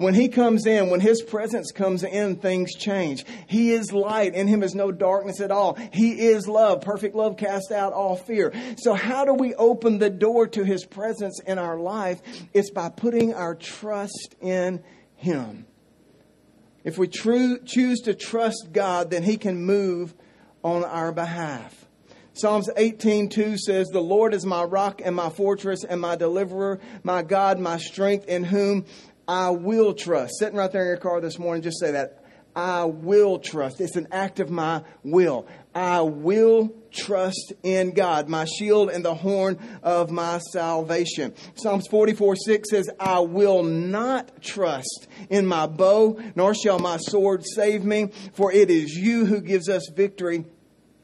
When 0.00 0.14
He 0.14 0.28
comes 0.28 0.64
in, 0.64 0.88
when 0.88 1.00
His 1.00 1.20
presence 1.20 1.72
comes 1.72 2.04
in, 2.04 2.36
things 2.36 2.74
change. 2.74 3.26
He 3.46 3.72
is 3.72 3.92
light. 3.92 4.34
In 4.34 4.48
Him 4.48 4.62
is 4.62 4.74
no 4.74 4.90
darkness 4.90 5.42
at 5.42 5.50
all. 5.50 5.74
He 5.92 6.22
is 6.22 6.48
love. 6.48 6.80
Perfect 6.80 7.14
love 7.14 7.36
casts 7.36 7.70
out 7.70 7.92
all 7.92 8.16
fear. 8.16 8.50
So 8.78 8.94
how 8.94 9.26
do 9.26 9.34
we 9.34 9.54
open 9.56 9.98
the 9.98 10.08
door 10.08 10.46
to 10.46 10.64
His 10.64 10.86
presence 10.86 11.38
in 11.46 11.58
our 11.58 11.78
life? 11.78 12.22
It's 12.54 12.70
by 12.70 12.88
putting 12.88 13.34
our 13.34 13.54
trust 13.54 14.36
in 14.40 14.82
Him. 15.16 15.66
If 16.82 16.96
we 16.96 17.06
tru- 17.06 17.58
choose 17.66 18.00
to 18.04 18.14
trust 18.14 18.70
God, 18.72 19.10
then 19.10 19.22
He 19.22 19.36
can 19.36 19.62
move 19.66 20.14
on 20.64 20.82
our 20.82 21.12
behalf. 21.12 21.80
Psalms 22.32 22.70
18:2 22.76 23.58
says, 23.58 23.88
"The 23.88 24.00
Lord 24.00 24.32
is 24.32 24.46
my 24.46 24.64
rock 24.64 25.02
and 25.04 25.14
my 25.14 25.28
fortress 25.28 25.84
and 25.84 26.00
my 26.00 26.16
deliverer, 26.16 26.78
my 27.02 27.22
God, 27.22 27.58
my 27.58 27.76
strength, 27.76 28.26
in 28.28 28.44
whom 28.44 28.86
I 29.30 29.50
will 29.50 29.94
trust." 29.94 30.40
Sitting 30.40 30.58
right 30.58 30.72
there 30.72 30.82
in 30.82 30.88
your 30.88 30.96
car 30.96 31.20
this 31.20 31.38
morning, 31.38 31.62
just 31.62 31.78
say 31.78 31.92
that. 31.92 32.16
I 32.56 32.84
will 32.84 33.38
trust. 33.38 33.80
It's 33.80 33.94
an 33.94 34.08
act 34.10 34.40
of 34.40 34.50
my 34.50 34.82
will. 35.04 35.46
I 35.72 36.00
will 36.00 36.74
trust 36.90 37.52
in 37.62 37.92
God, 37.92 38.28
my 38.28 38.44
shield 38.44 38.90
and 38.90 39.04
the 39.04 39.14
horn 39.14 39.56
of 39.84 40.10
my 40.10 40.38
salvation. 40.38 41.32
Psalms 41.54 41.86
44 41.86 42.34
6 42.34 42.70
says, 42.70 42.90
I 42.98 43.20
will 43.20 43.62
not 43.62 44.42
trust 44.42 45.06
in 45.28 45.46
my 45.46 45.68
bow, 45.68 46.18
nor 46.34 46.52
shall 46.52 46.80
my 46.80 46.96
sword 46.96 47.44
save 47.46 47.84
me, 47.84 48.08
for 48.34 48.52
it 48.52 48.68
is 48.68 48.96
you 48.96 49.26
who 49.26 49.40
gives 49.40 49.68
us 49.68 49.88
victory 49.94 50.44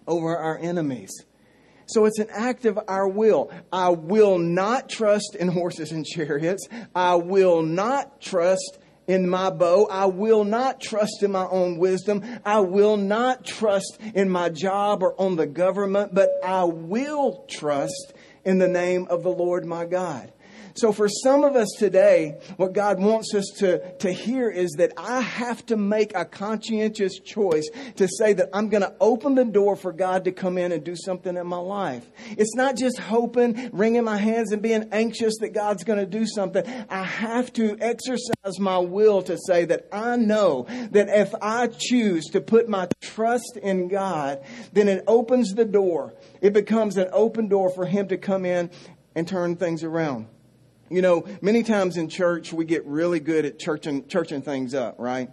over 0.08 0.36
our 0.36 0.58
enemies. 0.58 1.12
So 1.86 2.04
it's 2.04 2.18
an 2.18 2.28
act 2.30 2.64
of 2.64 2.78
our 2.88 3.08
will. 3.08 3.50
I 3.72 3.90
will 3.90 4.38
not 4.38 4.88
trust 4.88 5.36
in 5.38 5.48
horses 5.56 5.92
and 5.92 6.04
chariots. 6.04 6.66
I 6.94 7.14
will 7.16 7.62
not 7.62 8.20
trust 8.20 8.78
in 9.06 9.28
my 9.28 9.50
bow. 9.50 9.86
I 9.86 10.06
will 10.06 10.44
not 10.44 10.80
trust 10.80 11.22
in 11.22 11.32
my 11.32 11.46
own 11.46 11.78
wisdom. 11.78 12.22
I 12.44 12.60
will 12.60 12.96
not 12.96 13.44
trust 13.44 13.98
in 14.14 14.28
my 14.28 14.48
job 14.48 15.02
or 15.02 15.20
on 15.20 15.36
the 15.36 15.46
government, 15.46 16.14
but 16.14 16.30
I 16.44 16.64
will 16.64 17.44
trust 17.48 18.14
in 18.44 18.58
the 18.58 18.68
name 18.68 19.06
of 19.08 19.22
the 19.22 19.30
Lord 19.30 19.64
my 19.64 19.86
God. 19.86 20.32
So 20.76 20.92
for 20.92 21.08
some 21.08 21.42
of 21.42 21.56
us 21.56 21.68
today, 21.78 22.38
what 22.58 22.74
God 22.74 23.00
wants 23.00 23.34
us 23.34 23.46
to, 23.58 23.78
to 23.96 24.12
hear 24.12 24.50
is 24.50 24.72
that 24.72 24.92
I 24.98 25.22
have 25.22 25.64
to 25.66 25.76
make 25.76 26.14
a 26.14 26.26
conscientious 26.26 27.18
choice 27.18 27.66
to 27.96 28.06
say 28.06 28.34
that 28.34 28.50
I'm 28.52 28.68
going 28.68 28.82
to 28.82 28.94
open 29.00 29.34
the 29.34 29.46
door 29.46 29.76
for 29.76 29.90
God 29.90 30.24
to 30.24 30.32
come 30.32 30.58
in 30.58 30.72
and 30.72 30.84
do 30.84 30.94
something 30.94 31.34
in 31.34 31.46
my 31.46 31.56
life. 31.56 32.06
It's 32.36 32.54
not 32.54 32.76
just 32.76 32.98
hoping, 32.98 33.70
wringing 33.72 34.04
my 34.04 34.18
hands 34.18 34.52
and 34.52 34.60
being 34.60 34.90
anxious 34.92 35.38
that 35.40 35.54
God's 35.54 35.82
going 35.82 35.98
to 35.98 36.06
do 36.06 36.26
something. 36.26 36.62
I 36.90 37.04
have 37.04 37.50
to 37.54 37.78
exercise 37.80 38.58
my 38.58 38.76
will 38.76 39.22
to 39.22 39.38
say 39.46 39.64
that 39.64 39.88
I 39.90 40.16
know 40.16 40.66
that 40.90 41.08
if 41.08 41.34
I 41.40 41.68
choose 41.68 42.26
to 42.26 42.42
put 42.42 42.68
my 42.68 42.88
trust 43.00 43.58
in 43.62 43.88
God, 43.88 44.44
then 44.74 44.88
it 44.88 45.04
opens 45.06 45.54
the 45.54 45.64
door. 45.64 46.14
It 46.42 46.52
becomes 46.52 46.98
an 46.98 47.08
open 47.12 47.48
door 47.48 47.70
for 47.70 47.86
Him 47.86 48.08
to 48.08 48.18
come 48.18 48.44
in 48.44 48.70
and 49.14 49.26
turn 49.26 49.56
things 49.56 49.82
around. 49.82 50.26
You 50.88 51.02
know, 51.02 51.26
many 51.42 51.64
times 51.64 51.96
in 51.96 52.08
church 52.08 52.52
we 52.52 52.64
get 52.64 52.86
really 52.86 53.18
good 53.18 53.44
at 53.44 53.58
churching, 53.58 54.06
churching 54.06 54.42
things 54.42 54.72
up, 54.72 54.96
right? 54.98 55.30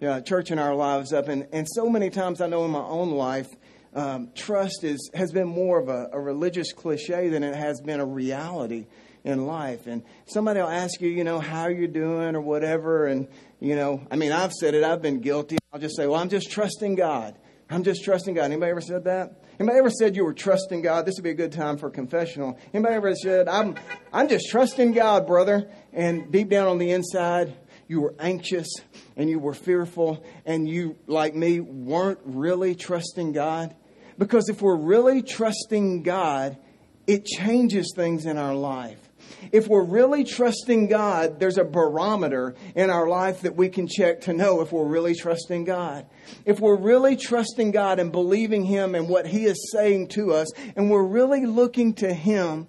Yeah, 0.00 0.20
churching 0.20 0.58
our 0.58 0.74
lives 0.74 1.12
up. 1.12 1.28
And, 1.28 1.46
and 1.52 1.66
so 1.68 1.88
many 1.88 2.10
times 2.10 2.40
I 2.40 2.48
know 2.48 2.64
in 2.64 2.72
my 2.72 2.82
own 2.82 3.12
life, 3.12 3.48
um, 3.94 4.30
trust 4.34 4.82
is, 4.82 5.10
has 5.14 5.32
been 5.32 5.46
more 5.46 5.78
of 5.78 5.88
a, 5.88 6.10
a 6.12 6.20
religious 6.20 6.72
cliche 6.72 7.28
than 7.28 7.44
it 7.44 7.54
has 7.54 7.80
been 7.80 8.00
a 8.00 8.04
reality 8.04 8.86
in 9.24 9.46
life. 9.46 9.86
And 9.86 10.02
somebody 10.26 10.60
will 10.60 10.68
ask 10.68 11.00
you, 11.00 11.08
you 11.08 11.24
know, 11.24 11.38
how 11.38 11.68
you're 11.68 11.88
doing 11.88 12.34
or 12.34 12.40
whatever. 12.40 13.06
And, 13.06 13.28
you 13.60 13.76
know, 13.76 14.06
I 14.10 14.16
mean, 14.16 14.32
I've 14.32 14.52
said 14.52 14.74
it, 14.74 14.82
I've 14.82 15.02
been 15.02 15.20
guilty. 15.20 15.56
I'll 15.72 15.80
just 15.80 15.96
say, 15.96 16.06
well, 16.06 16.20
I'm 16.20 16.28
just 16.28 16.50
trusting 16.50 16.96
God. 16.96 17.36
I'm 17.70 17.84
just 17.84 18.04
trusting 18.04 18.34
God. 18.34 18.44
Anybody 18.44 18.70
ever 18.70 18.80
said 18.80 19.04
that? 19.04 19.44
Anybody 19.58 19.78
ever 19.78 19.90
said 19.90 20.16
you 20.16 20.24
were 20.24 20.34
trusting 20.34 20.82
God? 20.82 21.06
This 21.06 21.14
would 21.16 21.24
be 21.24 21.30
a 21.30 21.34
good 21.34 21.52
time 21.52 21.78
for 21.78 21.88
confessional. 21.88 22.58
Anybody 22.74 22.94
ever 22.94 23.14
said, 23.14 23.48
I'm, 23.48 23.74
I'm 24.12 24.28
just 24.28 24.50
trusting 24.50 24.92
God, 24.92 25.26
brother? 25.26 25.70
And 25.94 26.30
deep 26.30 26.50
down 26.50 26.68
on 26.68 26.76
the 26.78 26.90
inside, 26.90 27.56
you 27.88 28.02
were 28.02 28.14
anxious 28.18 28.68
and 29.16 29.30
you 29.30 29.38
were 29.38 29.54
fearful 29.54 30.22
and 30.44 30.68
you, 30.68 30.98
like 31.06 31.34
me, 31.34 31.60
weren't 31.60 32.18
really 32.24 32.74
trusting 32.74 33.32
God? 33.32 33.74
Because 34.18 34.50
if 34.50 34.60
we're 34.60 34.76
really 34.76 35.22
trusting 35.22 36.02
God, 36.02 36.58
it 37.06 37.24
changes 37.24 37.92
things 37.96 38.26
in 38.26 38.36
our 38.36 38.54
life. 38.54 39.05
If 39.52 39.68
we're 39.68 39.84
really 39.84 40.24
trusting 40.24 40.88
God, 40.88 41.38
there's 41.38 41.58
a 41.58 41.64
barometer 41.64 42.54
in 42.74 42.90
our 42.90 43.08
life 43.08 43.42
that 43.42 43.56
we 43.56 43.68
can 43.68 43.86
check 43.86 44.22
to 44.22 44.32
know 44.32 44.60
if 44.60 44.72
we're 44.72 44.84
really 44.84 45.14
trusting 45.14 45.64
God. 45.64 46.06
If 46.44 46.60
we're 46.60 46.78
really 46.78 47.16
trusting 47.16 47.70
God 47.70 47.98
and 47.98 48.10
believing 48.10 48.64
Him 48.64 48.94
and 48.94 49.08
what 49.08 49.26
He 49.26 49.44
is 49.44 49.70
saying 49.72 50.08
to 50.08 50.32
us, 50.32 50.48
and 50.76 50.90
we're 50.90 51.06
really 51.06 51.46
looking 51.46 51.94
to 51.94 52.12
Him, 52.12 52.68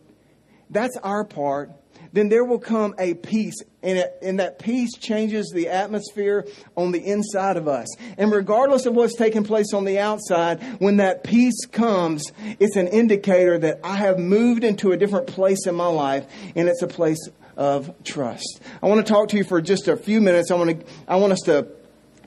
that's 0.70 0.98
our 0.98 1.24
part 1.24 1.72
then 2.14 2.30
there 2.30 2.44
will 2.44 2.60
come 2.60 2.96
a 2.98 3.14
peace. 3.14 3.56
And, 3.84 4.00
it, 4.00 4.18
and 4.22 4.40
that 4.40 4.60
peace 4.60 4.98
changes 4.98 5.52
the 5.54 5.70
atmosphere 5.70 6.46
on 6.76 6.92
the 6.92 7.00
inside 7.00 7.58
of 7.58 7.68
us. 7.68 7.88
And 8.18 8.32
regardless 8.32 8.86
of 8.86 8.94
what's 8.94 9.16
taking 9.16 9.44
place 9.44 9.74
on 9.74 9.86
the 9.86 10.00
outside, 10.00 10.62
when 10.80 10.98
that 10.98 11.24
peace 11.24 11.66
comes, 11.66 12.32
it's 12.60 12.76
an 12.76 12.88
indicator 12.88 13.58
that 13.60 13.80
I 13.84 13.96
have 13.96 14.20
moved 14.20 14.64
into 14.64 14.92
a 14.92 14.98
different 14.98 15.28
place 15.28 15.68
in 15.68 15.76
my 15.76 15.88
life, 15.88 16.26
and 16.56 16.68
it's 16.68 16.82
a 16.82 16.88
place 16.88 17.30
of 17.56 17.92
trust. 18.04 18.62
I 18.82 18.88
want 18.88 19.06
to 19.06 19.12
talk 19.12 19.30
to 19.30 19.38
you 19.38 19.44
for 19.44 19.62
just 19.62 19.88
a 19.88 19.98
few 19.98 20.22
minutes. 20.22 20.52
I 20.52 20.56
want 20.56 20.80
to, 20.80 20.86
I 21.08 21.16
want 21.16 21.34
us 21.34 21.42
to 21.46 21.68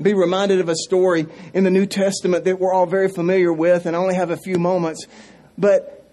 be 0.00 0.14
reminded 0.14 0.60
of 0.60 0.68
a 0.68 0.75
story 0.75 1.26
in 1.52 1.64
the 1.64 1.70
New 1.70 1.87
Testament 1.87 2.44
that 2.44 2.58
we're 2.58 2.72
all 2.72 2.87
very 2.87 3.08
familiar 3.08 3.52
with, 3.52 3.87
and 3.87 3.94
I 3.94 3.99
only 3.99 4.14
have 4.14 4.30
a 4.30 4.37
few 4.37 4.58
moments. 4.58 5.06
But 5.58 6.08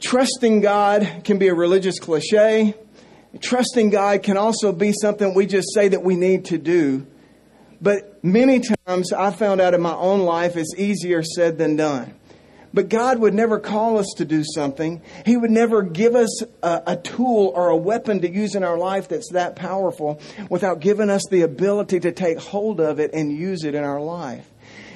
trusting 0.00 0.60
God 0.60 1.22
can 1.24 1.38
be 1.38 1.48
a 1.48 1.54
religious 1.54 1.98
cliche. 1.98 2.74
Trusting 3.40 3.90
God 3.90 4.22
can 4.22 4.36
also 4.36 4.72
be 4.72 4.92
something 4.92 5.34
we 5.34 5.46
just 5.46 5.72
say 5.72 5.88
that 5.88 6.02
we 6.02 6.16
need 6.16 6.46
to 6.46 6.58
do. 6.58 7.06
But 7.80 8.22
many 8.22 8.60
times 8.86 9.12
I 9.12 9.30
found 9.32 9.60
out 9.60 9.74
in 9.74 9.80
my 9.80 9.94
own 9.94 10.20
life 10.20 10.56
it's 10.56 10.74
easier 10.76 11.22
said 11.22 11.58
than 11.58 11.76
done. 11.76 12.14
But 12.74 12.88
God 12.88 13.18
would 13.18 13.34
never 13.34 13.58
call 13.58 13.98
us 13.98 14.06
to 14.16 14.24
do 14.24 14.44
something. 14.44 15.02
He 15.26 15.36
would 15.36 15.50
never 15.50 15.82
give 15.82 16.14
us 16.14 16.42
a, 16.62 16.82
a, 16.86 16.96
tool 16.96 17.52
or 17.54 17.68
a 17.68 17.76
weapon 17.76 18.20
to 18.22 18.30
use 18.30 18.54
in 18.54 18.64
our 18.64 18.78
life 18.78 19.08
that's 19.08 19.30
that 19.32 19.56
powerful 19.56 20.20
without 20.48 20.80
giving 20.80 21.10
us 21.10 21.22
the 21.30 21.42
ability 21.42 22.00
to 22.00 22.12
take 22.12 22.38
hold 22.38 22.80
of 22.80 22.98
it 22.98 23.12
and 23.12 23.30
use 23.30 23.64
it 23.64 23.74
in 23.74 23.84
our 23.84 24.00
life. 24.00 24.48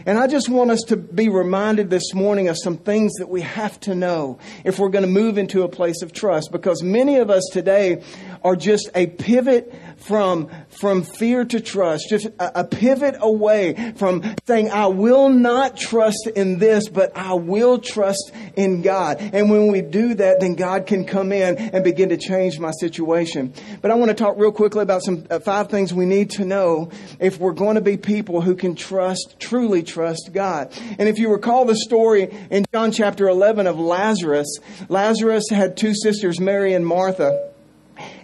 And 0.06 0.20
I 0.20 0.28
just 0.28 0.48
want 0.48 0.70
us 0.70 0.82
to 0.86 0.96
be 0.96 1.28
reminded 1.28 1.90
this 1.90 2.14
morning 2.14 2.46
of 2.46 2.56
some 2.56 2.78
things 2.78 3.14
that 3.14 3.28
we 3.28 3.40
have 3.40 3.80
to 3.80 3.94
know 3.96 4.38
if 4.64 4.78
we're 4.78 4.88
going 4.88 5.04
to 5.04 5.10
move 5.10 5.36
into 5.36 5.64
a 5.64 5.68
place 5.68 6.00
of 6.00 6.12
trust. 6.12 6.52
Because 6.52 6.80
many 6.80 7.16
of 7.16 7.28
us 7.28 7.42
today 7.52 8.04
are 8.44 8.54
just 8.54 8.88
a 8.94 9.08
pivot 9.08 9.74
from, 9.96 10.48
from 10.68 11.02
fear 11.02 11.44
to 11.46 11.58
trust, 11.58 12.06
just 12.08 12.26
a, 12.26 12.60
a 12.60 12.64
pivot 12.64 13.16
away 13.18 13.94
from 13.96 14.22
saying, 14.46 14.70
I 14.70 14.86
will 14.86 15.28
not 15.28 15.76
trust 15.76 16.30
in 16.36 16.60
this, 16.60 16.88
but 16.88 17.16
I 17.16 17.34
will 17.34 17.80
trust 17.80 18.30
in 18.54 18.82
God. 18.82 19.18
And 19.20 19.50
when 19.50 19.72
we 19.72 19.82
do 19.82 20.14
that, 20.14 20.38
then 20.38 20.54
God 20.54 20.86
can 20.86 21.04
come 21.04 21.32
in 21.32 21.58
and 21.58 21.82
begin 21.82 22.10
to 22.10 22.16
change 22.16 22.60
my 22.60 22.70
situation. 22.78 23.52
But 23.82 23.90
I 23.90 23.94
want 23.94 24.10
to 24.10 24.14
talk 24.14 24.36
real 24.38 24.52
quickly 24.52 24.82
about 24.82 25.02
some 25.02 25.26
uh, 25.30 25.40
five 25.40 25.68
things 25.68 25.92
we 25.92 26.06
need 26.06 26.30
to 26.30 26.44
know 26.44 26.90
if 27.18 27.40
we're 27.40 27.54
going 27.54 27.74
to 27.74 27.80
be 27.80 27.96
people 27.96 28.40
who 28.40 28.54
can 28.54 28.76
trust, 28.76 29.34
truly 29.40 29.82
trust 29.96 30.28
God. 30.34 30.74
And 30.98 31.08
if 31.08 31.18
you 31.18 31.32
recall 31.32 31.64
the 31.64 31.74
story 31.74 32.28
in 32.50 32.66
John 32.70 32.92
chapter 32.92 33.28
11 33.28 33.66
of 33.66 33.78
Lazarus, 33.78 34.58
Lazarus 34.90 35.44
had 35.48 35.78
two 35.78 35.94
sisters, 35.94 36.38
Mary 36.38 36.74
and 36.74 36.86
Martha. 36.86 37.50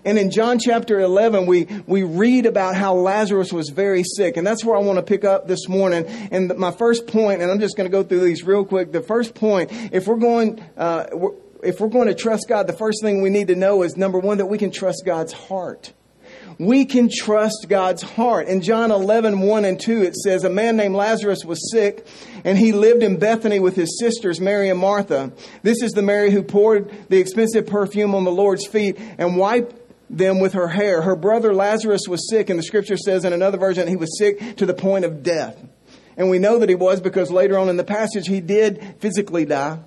And 0.04 0.18
in 0.18 0.30
John 0.30 0.58
chapter 0.58 1.00
11, 1.00 1.46
we, 1.46 1.64
we 1.86 2.02
read 2.02 2.44
about 2.44 2.74
how 2.74 2.92
Lazarus 2.92 3.54
was 3.54 3.70
very 3.70 4.02
sick. 4.04 4.36
And 4.36 4.46
that's 4.46 4.62
where 4.62 4.76
I 4.76 4.80
want 4.80 4.98
to 4.98 5.02
pick 5.02 5.24
up 5.24 5.48
this 5.48 5.66
morning. 5.66 6.04
And 6.30 6.54
my 6.58 6.72
first 6.72 7.06
point, 7.06 7.40
and 7.40 7.50
I'm 7.50 7.58
just 7.58 7.74
going 7.74 7.90
to 7.90 7.90
go 7.90 8.02
through 8.02 8.20
these 8.20 8.44
real 8.44 8.66
quick. 8.66 8.92
The 8.92 9.00
first 9.00 9.34
point, 9.34 9.70
if 9.92 10.06
we're 10.06 10.16
going, 10.16 10.62
uh, 10.76 11.06
if 11.62 11.80
we're 11.80 11.88
going 11.88 12.08
to 12.08 12.14
trust 12.14 12.50
God, 12.50 12.66
the 12.66 12.74
first 12.74 13.00
thing 13.00 13.22
we 13.22 13.30
need 13.30 13.48
to 13.48 13.56
know 13.56 13.82
is 13.82 13.96
number 13.96 14.18
one, 14.18 14.36
that 14.38 14.46
we 14.46 14.58
can 14.58 14.72
trust 14.72 15.04
God's 15.06 15.32
heart 15.32 15.94
we 16.62 16.84
can 16.84 17.10
trust 17.12 17.66
God's 17.68 18.02
heart. 18.02 18.46
In 18.46 18.60
John 18.60 18.92
11, 18.92 19.40
1 19.40 19.64
and 19.64 19.80
2, 19.80 20.02
it 20.02 20.14
says, 20.14 20.44
A 20.44 20.50
man 20.50 20.76
named 20.76 20.94
Lazarus 20.94 21.44
was 21.44 21.72
sick, 21.72 22.06
and 22.44 22.56
he 22.56 22.70
lived 22.70 23.02
in 23.02 23.18
Bethany 23.18 23.58
with 23.58 23.74
his 23.74 23.98
sisters, 23.98 24.40
Mary 24.40 24.70
and 24.70 24.78
Martha. 24.78 25.32
This 25.64 25.82
is 25.82 25.90
the 25.90 26.02
Mary 26.02 26.30
who 26.30 26.44
poured 26.44 26.88
the 27.08 27.18
expensive 27.18 27.66
perfume 27.66 28.14
on 28.14 28.22
the 28.22 28.30
Lord's 28.30 28.64
feet 28.64 28.96
and 29.18 29.36
wiped 29.36 29.74
them 30.08 30.38
with 30.38 30.52
her 30.52 30.68
hair. 30.68 31.02
Her 31.02 31.16
brother 31.16 31.52
Lazarus 31.52 32.02
was 32.06 32.30
sick, 32.30 32.48
and 32.48 32.60
the 32.60 32.62
scripture 32.62 32.96
says 32.96 33.24
in 33.24 33.32
another 33.32 33.58
version, 33.58 33.88
he 33.88 33.96
was 33.96 34.16
sick 34.16 34.56
to 34.58 34.66
the 34.66 34.74
point 34.74 35.04
of 35.04 35.24
death. 35.24 35.60
And 36.16 36.30
we 36.30 36.38
know 36.38 36.60
that 36.60 36.68
he 36.68 36.76
was 36.76 37.00
because 37.00 37.32
later 37.32 37.58
on 37.58 37.70
in 37.70 37.76
the 37.76 37.84
passage, 37.84 38.28
he 38.28 38.40
did 38.40 38.96
physically 39.00 39.46
die. 39.46 39.80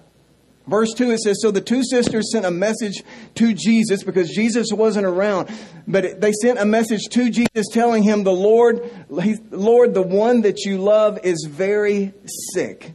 Verse 0.67 0.93
2, 0.93 1.11
it 1.11 1.19
says, 1.19 1.37
So 1.41 1.51
the 1.51 1.61
two 1.61 1.83
sisters 1.83 2.31
sent 2.31 2.45
a 2.45 2.51
message 2.51 3.03
to 3.35 3.53
Jesus 3.53 4.03
because 4.03 4.29
Jesus 4.29 4.67
wasn't 4.71 5.05
around. 5.05 5.49
But 5.87 6.21
they 6.21 6.31
sent 6.31 6.59
a 6.59 6.65
message 6.65 7.03
to 7.11 7.29
Jesus 7.29 7.67
telling 7.71 8.03
him, 8.03 8.23
The 8.23 8.31
Lord, 8.31 8.81
Lord, 9.09 9.93
the 9.93 10.01
one 10.01 10.41
that 10.41 10.65
you 10.65 10.77
love 10.79 11.19
is 11.23 11.47
very 11.49 12.13
sick. 12.53 12.93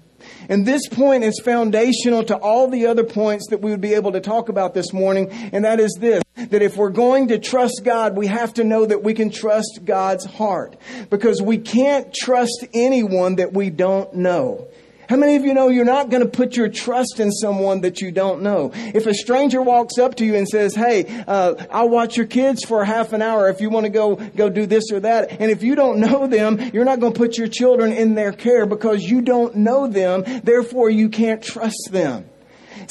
And 0.48 0.66
this 0.66 0.88
point 0.88 1.22
is 1.22 1.40
foundational 1.44 2.24
to 2.24 2.36
all 2.36 2.68
the 2.68 2.86
other 2.86 3.04
points 3.04 3.46
that 3.50 3.60
we 3.60 3.70
would 3.70 3.80
be 3.80 3.94
able 3.94 4.12
to 4.12 4.20
talk 4.20 4.48
about 4.48 4.74
this 4.74 4.92
morning. 4.92 5.30
And 5.30 5.64
that 5.64 5.78
is 5.80 5.96
this, 6.00 6.22
that 6.34 6.62
if 6.62 6.76
we're 6.76 6.90
going 6.90 7.28
to 7.28 7.38
trust 7.38 7.82
God, 7.84 8.16
we 8.16 8.26
have 8.26 8.54
to 8.54 8.64
know 8.64 8.84
that 8.84 9.02
we 9.02 9.14
can 9.14 9.30
trust 9.30 9.80
God's 9.84 10.24
heart. 10.24 10.76
Because 11.08 11.40
we 11.40 11.58
can't 11.58 12.12
trust 12.12 12.66
anyone 12.74 13.36
that 13.36 13.52
we 13.52 13.70
don't 13.70 14.14
know. 14.14 14.68
How 15.10 15.16
many 15.16 15.34
of 15.34 15.44
you 15.44 15.54
know 15.54 15.66
you're 15.66 15.84
not 15.84 16.08
going 16.08 16.22
to 16.22 16.28
put 16.28 16.56
your 16.56 16.68
trust 16.68 17.18
in 17.18 17.32
someone 17.32 17.80
that 17.80 18.00
you 18.00 18.12
don't 18.12 18.42
know? 18.42 18.70
If 18.94 19.08
a 19.08 19.12
stranger 19.12 19.60
walks 19.60 19.98
up 19.98 20.14
to 20.18 20.24
you 20.24 20.36
and 20.36 20.46
says, 20.46 20.72
"Hey, 20.76 21.24
uh, 21.26 21.54
I'll 21.68 21.88
watch 21.88 22.16
your 22.16 22.26
kids 22.26 22.64
for 22.64 22.84
half 22.84 23.12
an 23.12 23.20
hour 23.20 23.48
if 23.48 23.60
you 23.60 23.70
want 23.70 23.86
to 23.86 23.90
go 23.90 24.14
go 24.14 24.48
do 24.48 24.66
this 24.66 24.92
or 24.92 25.00
that," 25.00 25.40
and 25.40 25.50
if 25.50 25.64
you 25.64 25.74
don't 25.74 25.98
know 25.98 26.28
them, 26.28 26.70
you're 26.72 26.84
not 26.84 27.00
going 27.00 27.12
to 27.12 27.18
put 27.18 27.36
your 27.36 27.48
children 27.48 27.92
in 27.92 28.14
their 28.14 28.30
care 28.30 28.66
because 28.66 29.02
you 29.02 29.20
don't 29.20 29.56
know 29.56 29.88
them. 29.88 30.22
Therefore, 30.44 30.88
you 30.88 31.08
can't 31.08 31.42
trust 31.42 31.88
them. 31.90 32.26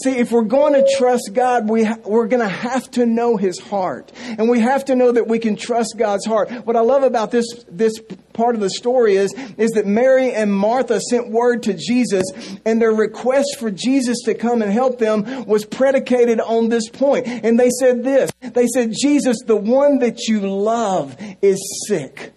See, 0.03 0.17
if 0.17 0.31
we're 0.31 0.43
going 0.43 0.73
to 0.73 0.87
trust 0.97 1.31
God, 1.33 1.69
we 1.69 1.83
ha- 1.83 1.97
we're 2.05 2.27
going 2.27 2.41
to 2.41 2.47
have 2.47 2.89
to 2.91 3.05
know 3.05 3.35
His 3.37 3.59
heart. 3.59 4.11
And 4.15 4.49
we 4.49 4.59
have 4.61 4.85
to 4.85 4.95
know 4.95 5.11
that 5.11 5.27
we 5.27 5.39
can 5.39 5.55
trust 5.55 5.95
God's 5.97 6.25
heart. 6.25 6.49
What 6.65 6.75
I 6.75 6.81
love 6.81 7.03
about 7.03 7.31
this, 7.31 7.45
this 7.69 7.93
part 8.33 8.55
of 8.55 8.61
the 8.61 8.69
story 8.69 9.17
is, 9.17 9.33
is 9.57 9.71
that 9.71 9.85
Mary 9.85 10.31
and 10.31 10.53
Martha 10.53 11.01
sent 11.01 11.29
word 11.29 11.63
to 11.63 11.73
Jesus, 11.73 12.25
and 12.65 12.81
their 12.81 12.93
request 12.93 13.57
for 13.59 13.69
Jesus 13.71 14.19
to 14.25 14.33
come 14.33 14.61
and 14.61 14.71
help 14.71 14.99
them 14.99 15.45
was 15.45 15.65
predicated 15.65 16.39
on 16.39 16.69
this 16.69 16.89
point. 16.89 17.27
And 17.27 17.59
they 17.59 17.69
said 17.79 18.03
this 18.03 18.31
They 18.41 18.67
said, 18.67 18.93
Jesus, 18.93 19.37
the 19.45 19.57
one 19.57 19.99
that 19.99 20.27
you 20.27 20.41
love 20.41 21.17
is 21.41 21.59
sick. 21.87 22.33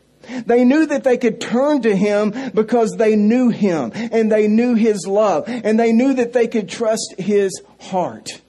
They 0.47 0.65
knew 0.65 0.87
that 0.87 1.05
they 1.05 1.19
could 1.19 1.41
turn 1.41 1.83
to 1.83 1.95
Him 1.95 2.53
because 2.55 2.93
they 2.93 3.17
knew 3.17 3.51
Him 3.51 3.93
and 3.95 4.31
they 4.31 4.49
knew 4.49 4.75
His 4.75 5.07
love 5.07 5.45
and 5.47 5.79
they 5.79 5.93
knew 5.93 6.15
that 6.15 6.33
they 6.33 6.47
could 6.47 6.69
trust 6.69 7.15
His 7.19 7.63
heart. 7.81 8.43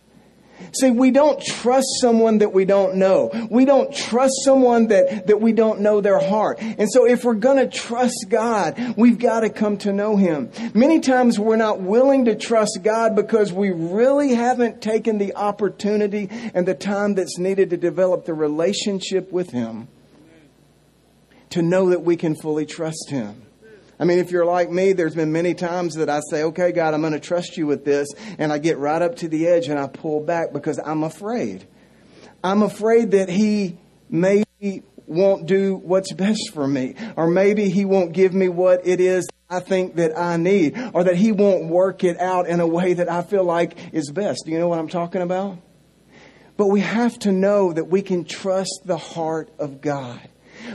See, 0.75 0.89
we 0.89 1.12
don't 1.12 1.39
trust 1.44 1.88
someone 2.01 2.39
that 2.39 2.51
we 2.51 2.65
don't 2.65 2.96
know. 2.96 3.30
We 3.50 3.65
don't 3.65 3.94
trust 3.94 4.34
someone 4.44 4.88
that, 4.88 5.27
that 5.27 5.39
we 5.39 5.53
don't 5.53 5.82
know 5.82 6.01
their 6.01 6.20
heart. 6.20 6.60
And 6.62 6.92
so 6.92 7.06
if 7.06 7.24
we're 7.24 7.36
going 7.36 7.58
to 7.58 7.68
trust 7.68 8.25
God, 8.30 8.96
we've 8.98 9.20
got 9.20 9.42
to 9.42 9.50
come 9.50 9.77
to 9.77 9.94
know 9.94 10.15
Him. 10.18 10.51
Many 10.74 11.00
times 11.00 11.38
we're 11.38 11.58
not 11.58 11.82
willing 11.82 12.25
to 12.25 12.36
trust 12.36 12.80
God 12.82 13.15
because 13.15 13.53
we 13.53 13.72
really 13.72 14.34
haven't 14.34 14.82
taken 14.82 15.20
the 15.20 15.36
opportunity 15.36 16.30
and 16.53 16.68
the 16.68 16.74
time 16.74 17.15
that's 17.15 17.38
needed 17.38 17.70
to 17.70 17.77
develop 17.77 18.25
the 18.25 18.34
relationship 18.34 19.32
with 19.32 19.51
Him 19.51 19.88
to 21.54 21.62
know 21.62 21.90
that 21.90 22.02
we 22.02 22.16
can 22.16 22.36
fully 22.36 22.66
trust 22.66 23.10
Him. 23.10 23.44
I 24.00 24.06
mean, 24.06 24.18
if 24.18 24.32
you're 24.32 24.46
like 24.46 24.72
me, 24.72 24.94
there's 24.94 25.14
been 25.14 25.32
many 25.32 25.54
times 25.54 25.96
that 25.96 26.10
I 26.10 26.20
say, 26.30 26.44
okay, 26.44 26.72
God, 26.72 26.96
I'm 26.96 27.02
going 27.02 27.14
to 27.14 27.20
trust 27.20 27.58
you 27.58 27.68
with 27.68 27.86
this. 27.86 28.10
And 28.40 28.52
I 28.52 28.58
get 28.58 28.80
right 28.80 29.02
up 29.02 29.18
to 29.18 29.28
the 29.28 29.48
edge 29.48 29.68
and 29.68 29.80
I 29.80 29.88
pull 29.88 30.20
back 30.20 30.52
because 30.52 30.80
I'm 30.84 31.04
afraid. 31.04 31.68
I'm 32.44 32.64
afraid 32.64 33.12
that 33.12 33.30
He 33.30 33.78
maybe 34.10 34.82
won't 35.06 35.46
do 35.46 35.76
what's 35.76 36.12
best 36.12 36.52
for 36.54 36.68
me. 36.68 36.96
Or 37.16 37.28
maybe 37.28 37.70
He 37.70 37.86
won't 37.86 38.14
give 38.14 38.34
me 38.34 38.50
what 38.50 38.86
it 38.88 39.00
is 39.00 39.28
I 39.48 39.60
think 39.60 39.96
that 39.98 40.18
I 40.18 40.38
need. 40.38 40.76
Or 40.94 41.04
that 41.04 41.16
He 41.16 41.32
won't 41.32 41.70
work 41.70 42.04
it 42.04 42.20
out 42.20 42.48
in 42.48 42.62
a 42.62 42.68
way 42.68 42.94
that 42.96 43.10
I 43.10 43.22
feel 43.22 43.44
like 43.44 43.94
is 43.94 44.12
best. 44.12 44.42
Do 44.46 44.52
you 44.52 44.58
know 44.58 44.70
what 44.70 44.80
I'm 44.80 44.90
talking 44.90 45.22
about? 45.22 45.60
But 46.58 46.68
we 46.68 46.82
have 46.82 47.18
to 47.20 47.32
know 47.32 47.72
that 47.72 47.86
we 47.86 48.02
can 48.02 48.26
trust 48.26 48.82
the 48.86 48.98
heart 48.98 49.50
of 49.60 49.82
God. 49.82 50.20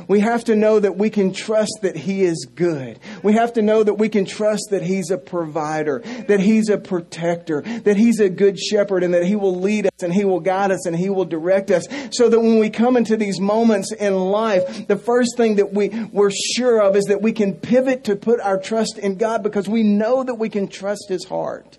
We 0.07 0.21
have 0.21 0.45
to 0.45 0.57
know 0.57 0.81
that 0.81 0.97
we 0.97 1.11
can 1.11 1.33
trust 1.33 1.79
that 1.83 1.97
He 1.97 2.23
is 2.23 2.47
good. 2.55 2.99
We 3.23 3.35
have 3.35 3.55
to 3.55 3.63
know 3.63 3.83
that 3.83 3.95
we 3.95 4.09
can 4.09 4.25
trust 4.25 4.69
that 4.71 4.83
He's 4.83 5.11
a 5.11 5.19
provider, 5.19 6.01
that 6.29 6.41
He's 6.41 6.69
a 6.69 6.79
protector, 6.79 7.63
that 7.63 7.97
He's 7.97 8.21
a 8.21 8.29
good 8.29 8.59
shepherd, 8.59 9.03
and 9.03 9.15
that 9.15 9.25
He 9.25 9.37
will 9.37 9.59
lead 9.61 9.87
us 9.87 10.03
and 10.03 10.13
He 10.13 10.25
will 10.25 10.41
guide 10.41 10.71
us 10.71 10.87
and 10.87 10.97
He 10.97 11.11
will 11.11 11.25
direct 11.25 11.71
us. 11.71 11.87
So 12.13 12.29
that 12.29 12.41
when 12.41 12.59
we 12.59 12.71
come 12.71 12.97
into 12.97 13.17
these 13.17 13.41
moments 13.41 13.93
in 13.93 14.15
life, 14.15 14.87
the 14.87 14.97
first 14.97 15.37
thing 15.37 15.57
that 15.57 15.73
we, 15.73 15.89
we're 16.13 16.31
sure 16.31 16.81
of 16.81 16.97
is 16.97 17.05
that 17.07 17.23
we 17.23 17.33
can 17.33 17.55
pivot 17.55 18.05
to 18.05 18.17
put 18.17 18.41
our 18.41 18.59
trust 18.59 18.99
in 18.99 19.17
God 19.17 19.43
because 19.43 19.69
we 19.69 19.83
know 19.83 20.23
that 20.23 20.35
we 20.35 20.49
can 20.49 20.69
trust 20.69 21.07
His 21.09 21.25
heart. 21.25 21.79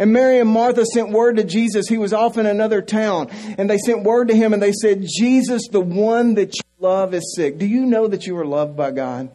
And 0.00 0.14
Mary 0.14 0.40
and 0.40 0.48
Martha 0.48 0.86
sent 0.86 1.10
word 1.10 1.36
to 1.36 1.44
Jesus. 1.44 1.86
He 1.86 1.98
was 1.98 2.14
off 2.14 2.38
in 2.38 2.46
another 2.46 2.80
town. 2.80 3.28
And 3.58 3.68
they 3.68 3.76
sent 3.76 4.02
word 4.02 4.28
to 4.28 4.34
him 4.34 4.54
and 4.54 4.62
they 4.62 4.72
said, 4.72 5.04
Jesus, 5.06 5.68
the 5.70 5.80
one 5.80 6.36
that 6.36 6.54
you 6.54 6.69
love 6.80 7.12
is 7.12 7.34
sick. 7.36 7.58
Do 7.58 7.66
you 7.66 7.84
know 7.84 8.08
that 8.08 8.26
you 8.26 8.38
are 8.38 8.46
loved 8.46 8.74
by 8.74 8.90
God? 8.90 9.30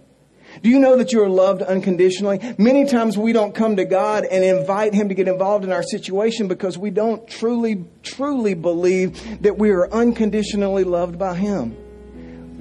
Do 0.63 0.69
you 0.69 0.79
know 0.79 0.97
that 0.97 1.11
you 1.11 1.21
are 1.21 1.29
loved 1.29 1.61
unconditionally? 1.61 2.39
Many 2.57 2.85
times 2.85 3.19
we 3.19 3.33
don't 3.33 3.53
come 3.53 3.75
to 3.75 3.85
God 3.85 4.25
and 4.25 4.43
invite 4.43 4.95
Him 4.95 5.09
to 5.09 5.13
get 5.13 5.27
involved 5.27 5.63
in 5.63 5.71
our 5.71 5.83
situation 5.83 6.47
because 6.47 6.75
we 6.75 6.89
don't 6.89 7.27
truly, 7.27 7.85
truly 8.01 8.55
believe 8.55 9.43
that 9.43 9.59
we 9.59 9.69
are 9.69 9.87
unconditionally 9.91 10.83
loved 10.83 11.19
by 11.19 11.35
Him. 11.35 11.77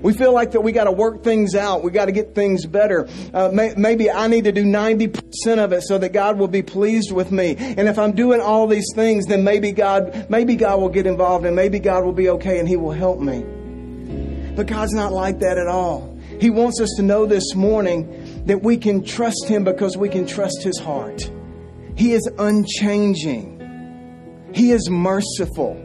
We 0.02 0.12
feel 0.12 0.34
like 0.34 0.50
that 0.50 0.60
we 0.60 0.72
got 0.72 0.84
to 0.84 0.92
work 0.92 1.24
things 1.24 1.54
out. 1.54 1.82
We 1.82 1.90
got 1.90 2.06
to 2.06 2.12
get 2.12 2.34
things 2.34 2.66
better. 2.66 3.08
Uh, 3.32 3.48
may, 3.54 3.72
maybe 3.78 4.10
I 4.10 4.26
need 4.26 4.44
to 4.44 4.52
do 4.52 4.64
90% 4.64 5.64
of 5.64 5.72
it 5.72 5.82
so 5.84 5.96
that 5.96 6.12
God 6.12 6.38
will 6.38 6.48
be 6.48 6.62
pleased 6.62 7.10
with 7.10 7.32
me. 7.32 7.56
And 7.56 7.88
if 7.88 7.98
I'm 7.98 8.12
doing 8.12 8.42
all 8.42 8.66
these 8.66 8.92
things, 8.94 9.24
then 9.24 9.44
maybe 9.44 9.72
God, 9.72 10.26
maybe 10.28 10.56
God 10.56 10.78
will 10.78 10.90
get 10.90 11.06
involved 11.06 11.46
and 11.46 11.56
maybe 11.56 11.78
God 11.78 12.04
will 12.04 12.12
be 12.12 12.28
okay 12.28 12.58
and 12.58 12.68
He 12.68 12.76
will 12.76 12.92
help 12.92 13.18
me. 13.18 13.46
But 14.56 14.66
God's 14.66 14.92
not 14.92 15.12
like 15.12 15.40
that 15.40 15.58
at 15.58 15.66
all. 15.66 16.16
He 16.40 16.50
wants 16.50 16.80
us 16.80 16.90
to 16.96 17.02
know 17.02 17.26
this 17.26 17.54
morning 17.54 18.44
that 18.46 18.62
we 18.62 18.76
can 18.76 19.04
trust 19.04 19.46
Him 19.46 19.64
because 19.64 19.96
we 19.96 20.08
can 20.08 20.26
trust 20.26 20.62
His 20.62 20.78
heart. 20.78 21.30
He 21.96 22.12
is 22.12 22.28
unchanging. 22.38 24.50
He 24.52 24.70
is 24.70 24.88
merciful. 24.88 25.80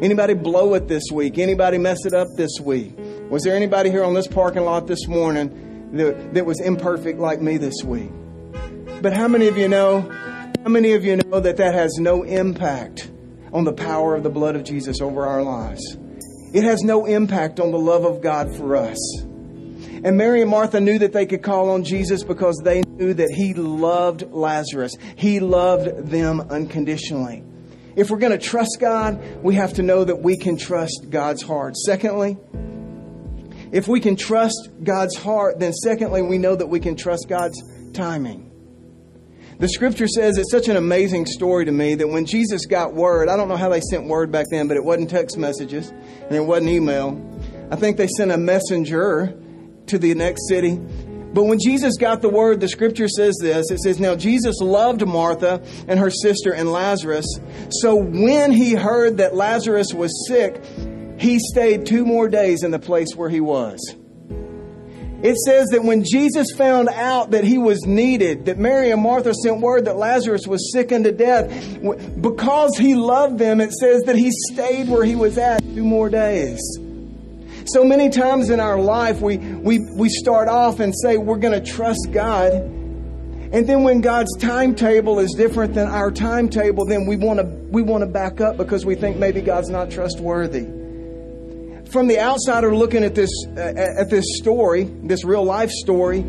Anybody 0.00 0.34
blow 0.34 0.74
it 0.74 0.88
this 0.88 1.04
week? 1.12 1.38
Anybody 1.38 1.78
mess 1.78 2.04
it 2.04 2.14
up 2.14 2.28
this 2.36 2.60
week? 2.60 2.94
Was 3.30 3.42
there 3.42 3.56
anybody 3.56 3.90
here 3.90 4.04
on 4.04 4.14
this 4.14 4.26
parking 4.26 4.62
lot 4.62 4.86
this 4.86 5.08
morning 5.08 5.90
that, 5.92 6.34
that 6.34 6.46
was 6.46 6.60
imperfect 6.60 7.18
like 7.18 7.40
me 7.40 7.56
this 7.56 7.82
week? 7.84 8.10
But 9.02 9.12
how 9.12 9.28
many 9.28 9.48
of 9.48 9.58
you 9.58 9.68
know? 9.68 10.00
How 10.62 10.70
many 10.70 10.92
of 10.92 11.04
you 11.04 11.16
know 11.16 11.40
that 11.40 11.56
that 11.56 11.74
has 11.74 11.96
no 11.98 12.22
impact 12.22 13.10
on 13.52 13.64
the 13.64 13.72
power 13.72 14.14
of 14.14 14.22
the 14.22 14.30
blood 14.30 14.54
of 14.54 14.64
Jesus 14.64 15.00
over 15.00 15.26
our 15.26 15.42
lives? 15.42 15.96
It 16.52 16.64
has 16.64 16.82
no 16.82 17.06
impact 17.06 17.60
on 17.60 17.70
the 17.70 17.78
love 17.78 18.04
of 18.04 18.22
God 18.22 18.56
for 18.56 18.76
us. 18.76 18.98
And 20.04 20.16
Mary 20.16 20.42
and 20.42 20.50
Martha 20.50 20.80
knew 20.80 20.98
that 21.00 21.12
they 21.12 21.26
could 21.26 21.42
call 21.42 21.70
on 21.70 21.84
Jesus 21.84 22.22
because 22.22 22.56
they 22.62 22.82
knew 22.82 23.14
that 23.14 23.30
He 23.30 23.52
loved 23.54 24.30
Lazarus. 24.30 24.96
He 25.16 25.40
loved 25.40 26.08
them 26.08 26.40
unconditionally. 26.40 27.42
If 27.96 28.10
we're 28.10 28.18
going 28.18 28.32
to 28.32 28.38
trust 28.38 28.78
God, 28.80 29.42
we 29.42 29.56
have 29.56 29.74
to 29.74 29.82
know 29.82 30.04
that 30.04 30.22
we 30.22 30.36
can 30.36 30.56
trust 30.56 31.06
God's 31.10 31.42
heart. 31.42 31.76
Secondly, 31.76 32.36
if 33.72 33.88
we 33.88 34.00
can 34.00 34.16
trust 34.16 34.70
God's 34.82 35.16
heart, 35.16 35.58
then 35.58 35.72
secondly, 35.72 36.22
we 36.22 36.38
know 36.38 36.54
that 36.54 36.68
we 36.68 36.80
can 36.80 36.94
trust 36.94 37.26
God's 37.28 37.60
timing. 37.92 38.47
The 39.58 39.68
scripture 39.68 40.06
says 40.06 40.38
it's 40.38 40.50
such 40.50 40.68
an 40.68 40.76
amazing 40.76 41.26
story 41.26 41.64
to 41.64 41.72
me 41.72 41.96
that 41.96 42.08
when 42.08 42.26
Jesus 42.26 42.66
got 42.66 42.94
word, 42.94 43.28
I 43.28 43.36
don't 43.36 43.48
know 43.48 43.56
how 43.56 43.68
they 43.68 43.80
sent 43.80 44.06
word 44.06 44.30
back 44.30 44.46
then, 44.50 44.68
but 44.68 44.76
it 44.76 44.84
wasn't 44.84 45.10
text 45.10 45.36
messages 45.36 45.88
and 45.90 46.32
it 46.32 46.44
wasn't 46.44 46.70
email. 46.70 47.20
I 47.70 47.76
think 47.76 47.96
they 47.96 48.06
sent 48.06 48.30
a 48.30 48.38
messenger 48.38 49.36
to 49.86 49.98
the 49.98 50.14
next 50.14 50.48
city 50.48 50.78
but 51.34 51.44
when 51.44 51.58
Jesus 51.58 51.96
got 51.96 52.22
the 52.22 52.28
word, 52.28 52.60
the 52.60 52.68
scripture 52.68 53.08
says 53.08 53.36
this 53.40 53.70
it 53.70 53.80
says, 53.80 54.00
Now 54.00 54.16
Jesus 54.16 54.56
loved 54.60 55.06
Martha 55.06 55.62
and 55.86 55.98
her 55.98 56.10
sister 56.10 56.52
and 56.52 56.72
Lazarus. 56.72 57.26
So 57.70 57.94
when 57.94 58.50
he 58.52 58.72
heard 58.74 59.18
that 59.18 59.34
Lazarus 59.34 59.92
was 59.92 60.26
sick, 60.26 60.62
he 61.18 61.38
stayed 61.38 61.86
two 61.86 62.04
more 62.04 62.28
days 62.28 62.62
in 62.62 62.70
the 62.70 62.78
place 62.78 63.14
where 63.14 63.28
he 63.28 63.40
was. 63.40 63.78
It 65.20 65.36
says 65.36 65.66
that 65.72 65.82
when 65.82 66.04
Jesus 66.04 66.52
found 66.52 66.88
out 66.88 67.32
that 67.32 67.42
he 67.42 67.58
was 67.58 67.84
needed, 67.84 68.46
that 68.46 68.56
Mary 68.56 68.92
and 68.92 69.02
Martha 69.02 69.34
sent 69.34 69.60
word 69.60 69.86
that 69.86 69.96
Lazarus 69.96 70.46
was 70.46 70.72
sick 70.72 70.92
unto 70.92 71.10
death, 71.10 71.50
because 72.20 72.76
he 72.78 72.94
loved 72.94 73.38
them, 73.38 73.60
it 73.60 73.72
says 73.72 74.02
that 74.02 74.14
he 74.14 74.30
stayed 74.52 74.88
where 74.88 75.04
he 75.04 75.16
was 75.16 75.36
at 75.36 75.60
two 75.60 75.82
more 75.82 76.08
days. 76.08 76.60
So 77.64 77.84
many 77.84 78.10
times 78.10 78.48
in 78.48 78.60
our 78.60 78.78
life, 78.78 79.20
we, 79.20 79.38
we, 79.38 79.80
we 79.96 80.08
start 80.08 80.48
off 80.48 80.78
and 80.78 80.94
say 80.96 81.16
we're 81.16 81.36
going 81.36 81.60
to 81.60 81.72
trust 81.72 82.08
God. 82.12 82.52
And 82.52 83.66
then 83.66 83.82
when 83.82 84.00
God's 84.00 84.36
timetable 84.38 85.18
is 85.18 85.32
different 85.32 85.74
than 85.74 85.88
our 85.88 86.12
timetable, 86.12 86.86
then 86.86 87.06
we 87.06 87.16
want 87.16 87.40
to 87.40 87.44
we 87.44 87.82
want 87.82 88.02
to 88.02 88.06
back 88.06 88.40
up 88.40 88.56
because 88.56 88.86
we 88.86 88.94
think 88.94 89.16
maybe 89.16 89.40
God's 89.40 89.68
not 89.68 89.90
trustworthy. 89.90 90.77
From 91.90 92.06
the 92.06 92.20
outsider 92.20 92.74
looking 92.74 93.02
at 93.02 93.14
this 93.14 93.30
uh, 93.56 93.60
at 93.60 94.10
this 94.10 94.24
story, 94.36 94.84
this 94.84 95.24
real 95.24 95.44
life 95.44 95.70
story, 95.70 96.20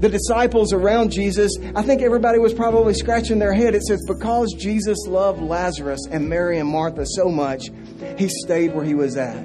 the 0.00 0.08
disciples 0.08 0.72
around 0.72 1.12
Jesus, 1.12 1.56
I 1.74 1.82
think 1.82 2.02
everybody 2.02 2.38
was 2.38 2.52
probably 2.52 2.94
scratching 2.94 3.38
their 3.38 3.52
head. 3.52 3.74
It 3.74 3.82
says, 3.82 4.04
because 4.06 4.52
Jesus 4.54 4.98
loved 5.06 5.40
Lazarus 5.40 6.00
and 6.10 6.28
Mary 6.28 6.58
and 6.58 6.68
Martha 6.68 7.04
so 7.06 7.28
much, 7.28 7.66
he 8.16 8.28
stayed 8.28 8.74
where 8.74 8.84
he 8.84 8.94
was 8.94 9.16
at. 9.16 9.36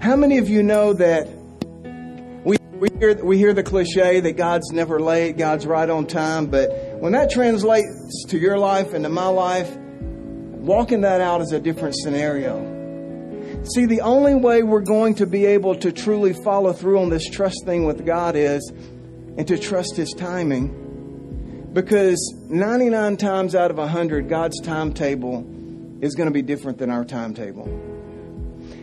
How 0.00 0.16
many 0.16 0.38
of 0.38 0.48
you 0.48 0.62
know 0.62 0.92
that 0.94 1.28
we, 2.44 2.56
we, 2.72 2.88
hear, 2.98 3.24
we 3.24 3.38
hear 3.38 3.52
the 3.52 3.62
cliche 3.62 4.20
that 4.20 4.36
God's 4.36 4.70
never 4.72 5.00
late, 5.00 5.36
God's 5.38 5.66
right 5.66 5.88
on 5.88 6.06
time, 6.06 6.46
but 6.46 6.70
when 7.00 7.12
that 7.12 7.30
translates 7.30 8.26
to 8.28 8.38
your 8.38 8.58
life 8.58 8.94
and 8.94 9.04
to 9.04 9.10
my 9.10 9.28
life, 9.28 9.76
walking 9.76 11.02
that 11.02 11.20
out 11.20 11.40
is 11.40 11.52
a 11.52 11.60
different 11.60 11.94
scenario. 11.96 12.71
See, 13.64 13.86
the 13.86 14.00
only 14.00 14.34
way 14.34 14.64
we're 14.64 14.80
going 14.80 15.14
to 15.16 15.26
be 15.26 15.46
able 15.46 15.76
to 15.76 15.92
truly 15.92 16.32
follow 16.32 16.72
through 16.72 16.98
on 16.98 17.10
this 17.10 17.30
trust 17.30 17.64
thing 17.64 17.84
with 17.84 18.04
God 18.04 18.34
is 18.34 18.72
and 19.38 19.46
to 19.46 19.56
trust 19.56 19.94
His 19.96 20.12
timing. 20.12 21.70
Because 21.72 22.18
99 22.48 23.16
times 23.18 23.54
out 23.54 23.70
of 23.70 23.78
100, 23.78 24.28
God's 24.28 24.60
timetable 24.60 25.46
is 26.00 26.16
going 26.16 26.26
to 26.26 26.32
be 26.32 26.42
different 26.42 26.78
than 26.78 26.90
our 26.90 27.04
timetable. 27.04 27.66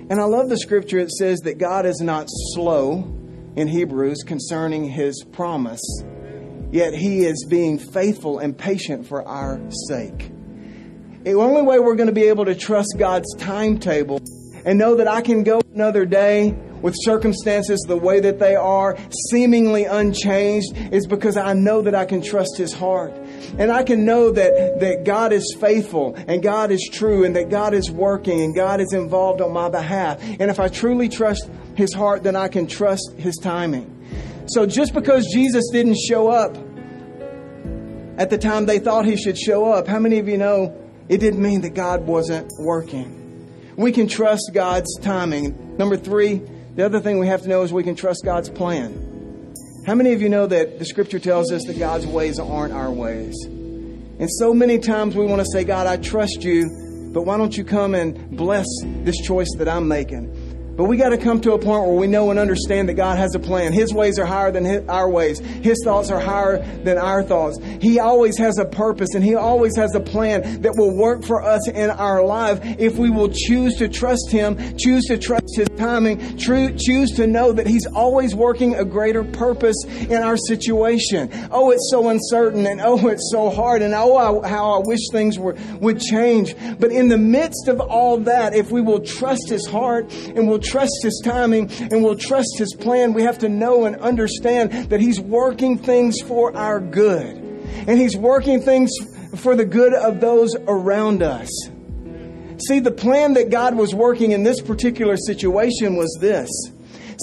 And 0.09 0.13
I 0.13 0.23
love 0.23 0.47
the 0.47 0.57
scripture. 0.57 0.99
It 0.99 1.11
says 1.11 1.39
that 1.39 1.57
God 1.57 1.85
is 1.85 1.99
not 1.99 2.27
slow 2.53 2.99
in 3.57 3.67
Hebrews 3.67 4.23
concerning 4.25 4.85
His 4.85 5.25
promise, 5.33 5.81
yet 6.71 6.93
He 6.93 7.25
is 7.25 7.45
being 7.49 7.79
faithful 7.79 8.39
and 8.39 8.57
patient 8.57 9.07
for 9.07 9.27
our 9.27 9.59
sake. 9.89 10.31
The 11.23 11.33
only 11.33 11.63
way 11.63 11.79
we're 11.79 11.95
going 11.95 12.07
to 12.07 12.13
be 12.13 12.29
able 12.29 12.45
to 12.45 12.55
trust 12.55 12.95
God's 12.97 13.35
timetable 13.35 14.21
and 14.69 14.77
know 14.77 14.93
that 14.93 15.07
I 15.07 15.21
can 15.21 15.43
go 15.43 15.61
another 15.73 16.05
day 16.05 16.51
with 16.83 16.93
circumstances 16.99 17.83
the 17.87 17.97
way 17.97 18.19
that 18.19 18.37
they 18.37 18.55
are, 18.55 18.95
seemingly 19.31 19.85
unchanged, 19.85 20.77
is 20.93 21.07
because 21.07 21.37
I 21.37 21.53
know 21.53 21.81
that 21.81 21.95
I 21.95 22.05
can 22.05 22.21
trust 22.21 22.55
His 22.55 22.71
heart. 22.71 23.11
And 23.57 23.71
I 23.71 23.81
can 23.81 24.05
know 24.05 24.29
that, 24.29 24.79
that 24.79 25.05
God 25.05 25.33
is 25.33 25.57
faithful 25.59 26.13
and 26.27 26.43
God 26.43 26.69
is 26.69 26.87
true 26.93 27.23
and 27.23 27.35
that 27.35 27.49
God 27.49 27.73
is 27.73 27.89
working 27.89 28.41
and 28.41 28.53
God 28.53 28.79
is 28.79 28.93
involved 28.93 29.41
on 29.41 29.51
my 29.53 29.69
behalf. 29.69 30.21
And 30.21 30.51
if 30.51 30.59
I 30.59 30.67
truly 30.67 31.09
trust 31.09 31.49
His 31.73 31.91
heart, 31.91 32.21
then 32.21 32.35
I 32.35 32.47
can 32.47 32.67
trust 32.67 33.15
His 33.17 33.37
timing. 33.37 33.95
So 34.49 34.67
just 34.67 34.93
because 34.93 35.25
Jesus 35.33 35.63
didn't 35.71 35.97
show 35.97 36.27
up 36.27 36.55
at 38.19 38.29
the 38.29 38.37
time 38.37 38.67
they 38.67 38.77
thought 38.77 39.05
He 39.05 39.17
should 39.17 39.35
show 39.35 39.65
up, 39.65 39.87
how 39.87 39.97
many 39.97 40.19
of 40.19 40.27
you 40.27 40.37
know 40.37 40.79
it 41.07 41.17
didn't 41.17 41.41
mean 41.41 41.61
that 41.61 41.73
God 41.73 42.05
wasn't 42.05 42.51
working? 42.59 43.18
We 43.79 43.93
can 43.93 44.09
trust 44.09 44.51
God's 44.53 44.93
timing. 44.99 45.77
Number 45.77 45.95
three, 45.95 46.41
the 46.75 46.85
other 46.85 46.99
thing 46.99 47.17
we 47.17 47.27
have 47.27 47.43
to 47.43 47.47
know 47.47 47.61
is 47.61 47.71
we 47.71 47.85
can 47.85 47.95
trust 47.95 48.25
God's 48.25 48.49
plan. 48.49 49.53
How 49.85 49.95
many 49.95 50.11
of 50.11 50.21
you 50.21 50.27
know 50.27 50.47
that 50.47 50.79
the 50.79 50.85
scripture 50.85 51.17
tells 51.17 51.49
us 51.49 51.63
that 51.63 51.79
God's 51.79 52.05
ways 52.05 52.39
aren't 52.39 52.73
our 52.73 52.91
ways? 52.91 53.33
And 53.45 54.29
so 54.31 54.53
many 54.53 54.79
times 54.79 55.15
we 55.15 55.25
want 55.25 55.39
to 55.39 55.47
say, 55.53 55.63
God, 55.63 55.87
I 55.87 55.95
trust 55.95 56.43
you, 56.43 57.11
but 57.13 57.21
why 57.21 57.37
don't 57.37 57.55
you 57.55 57.63
come 57.63 57.95
and 57.95 58.35
bless 58.35 58.65
this 58.83 59.15
choice 59.21 59.47
that 59.59 59.69
I'm 59.69 59.87
making? 59.87 60.27
But 60.79 60.85
we 60.85 60.95
got 60.95 61.09
to 61.09 61.17
come 61.17 61.41
to 61.41 61.51
a 61.51 61.59
point 61.59 61.87
where 61.87 61.97
we 61.97 62.07
know 62.07 62.29
and 62.29 62.39
understand 62.39 62.87
that 62.87 62.93
God 62.93 63.17
has 63.17 63.35
a 63.35 63.39
plan. 63.39 63.73
His 63.73 63.93
ways 63.93 64.17
are 64.17 64.25
higher 64.25 64.49
than 64.49 64.63
his, 64.63 64.87
our 64.87 65.09
ways. 65.09 65.39
His 65.39 65.75
thoughts 65.83 66.09
are 66.09 66.21
higher 66.21 66.63
than 66.85 66.97
our 66.97 67.21
thoughts. 67.21 67.59
He 67.81 67.99
always 67.99 68.37
has 68.37 68.57
a 68.59 68.63
purpose 68.63 69.09
and 69.13 69.21
He 69.21 69.35
always 69.35 69.75
has 69.75 69.93
a 69.93 69.99
plan 69.99 70.61
that 70.61 70.77
will 70.77 70.95
work 70.95 71.25
for 71.25 71.43
us 71.43 71.67
in 71.67 71.89
our 71.89 72.23
life 72.23 72.61
if 72.79 72.97
we 72.97 73.09
will 73.09 73.27
choose 73.27 73.75
to 73.75 73.89
trust 73.89 74.31
Him, 74.31 74.77
choose 74.77 75.03
to 75.07 75.17
trust 75.17 75.53
His 75.57 75.67
timing, 75.75 76.37
choose 76.37 77.11
to 77.11 77.27
know 77.27 77.51
that 77.51 77.67
He's 77.67 77.85
always 77.85 78.33
working 78.33 78.75
a 78.75 78.85
greater 78.85 79.25
purpose 79.25 79.83
in 79.83 80.23
our 80.23 80.37
situation. 80.37 81.29
Oh, 81.51 81.71
it's 81.71 81.89
so 81.91 82.07
uncertain 82.07 82.65
and 82.65 82.79
oh, 82.79 83.05
it's 83.09 83.29
so 83.33 83.49
hard 83.49 83.81
and 83.81 83.93
oh, 83.93 84.41
how 84.43 84.79
I 84.79 84.81
wish 84.85 85.01
things 85.11 85.37
were, 85.37 85.57
would 85.81 85.99
change. 85.99 86.55
But 86.79 86.93
in 86.93 87.09
the 87.09 87.17
midst 87.17 87.67
of 87.67 87.81
all 87.81 88.17
that, 88.19 88.53
if 88.53 88.71
we 88.71 88.79
will 88.79 89.01
trust 89.01 89.49
His 89.49 89.67
heart 89.67 90.09
and 90.13 90.47
will 90.47 90.68
trust 90.69 90.99
His 91.01 91.21
timing 91.23 91.71
and 91.71 92.03
we'll 92.03 92.15
trust 92.15 92.57
His 92.57 92.73
plan, 92.73 93.13
we 93.13 93.23
have 93.23 93.39
to 93.39 93.49
know 93.49 93.85
and 93.85 93.95
understand 93.97 94.89
that 94.89 94.99
He's 94.99 95.19
working 95.19 95.77
things 95.77 96.21
for 96.21 96.55
our 96.55 96.79
good. 96.79 97.35
And 97.87 97.97
He's 97.97 98.15
working 98.15 98.61
things 98.61 98.91
for 99.37 99.55
the 99.55 99.65
good 99.65 99.93
of 99.93 100.19
those 100.19 100.55
around 100.67 101.23
us. 101.23 101.49
See, 102.67 102.79
the 102.79 102.91
plan 102.91 103.35
that 103.35 103.49
God 103.49 103.75
was 103.75 103.95
working 103.95 104.31
in 104.31 104.43
this 104.43 104.61
particular 104.61 105.15
situation 105.15 105.95
was 105.95 106.17
this. 106.19 106.49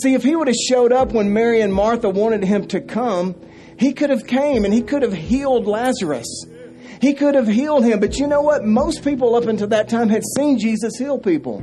See, 0.03 0.15
if 0.15 0.23
He 0.23 0.35
would 0.35 0.49
have 0.49 0.57
showed 0.57 0.93
up 0.93 1.13
when 1.13 1.33
Mary 1.33 1.61
and 1.61 1.73
Martha 1.73 2.09
wanted 2.09 2.45
Him 2.45 2.67
to 2.69 2.81
come, 2.81 3.35
He 3.79 3.93
could 3.93 4.11
have 4.11 4.27
came 4.27 4.65
and 4.65 4.73
He 4.73 4.83
could 4.83 5.03
have 5.03 5.15
healed 5.15 5.67
Lazarus. 5.67 6.47
He 7.01 7.15
could 7.15 7.35
have 7.35 7.47
healed 7.47 7.85
him. 7.85 8.01
But 8.01 8.19
you 8.19 8.27
know 8.27 8.41
what? 8.41 8.65
Most 8.65 9.05
people 9.05 9.35
up 9.35 9.45
until 9.45 9.69
that 9.69 9.89
time 9.89 10.09
had 10.09 10.23
seen 10.37 10.59
Jesus 10.59 10.97
heal 10.97 11.19
people. 11.19 11.63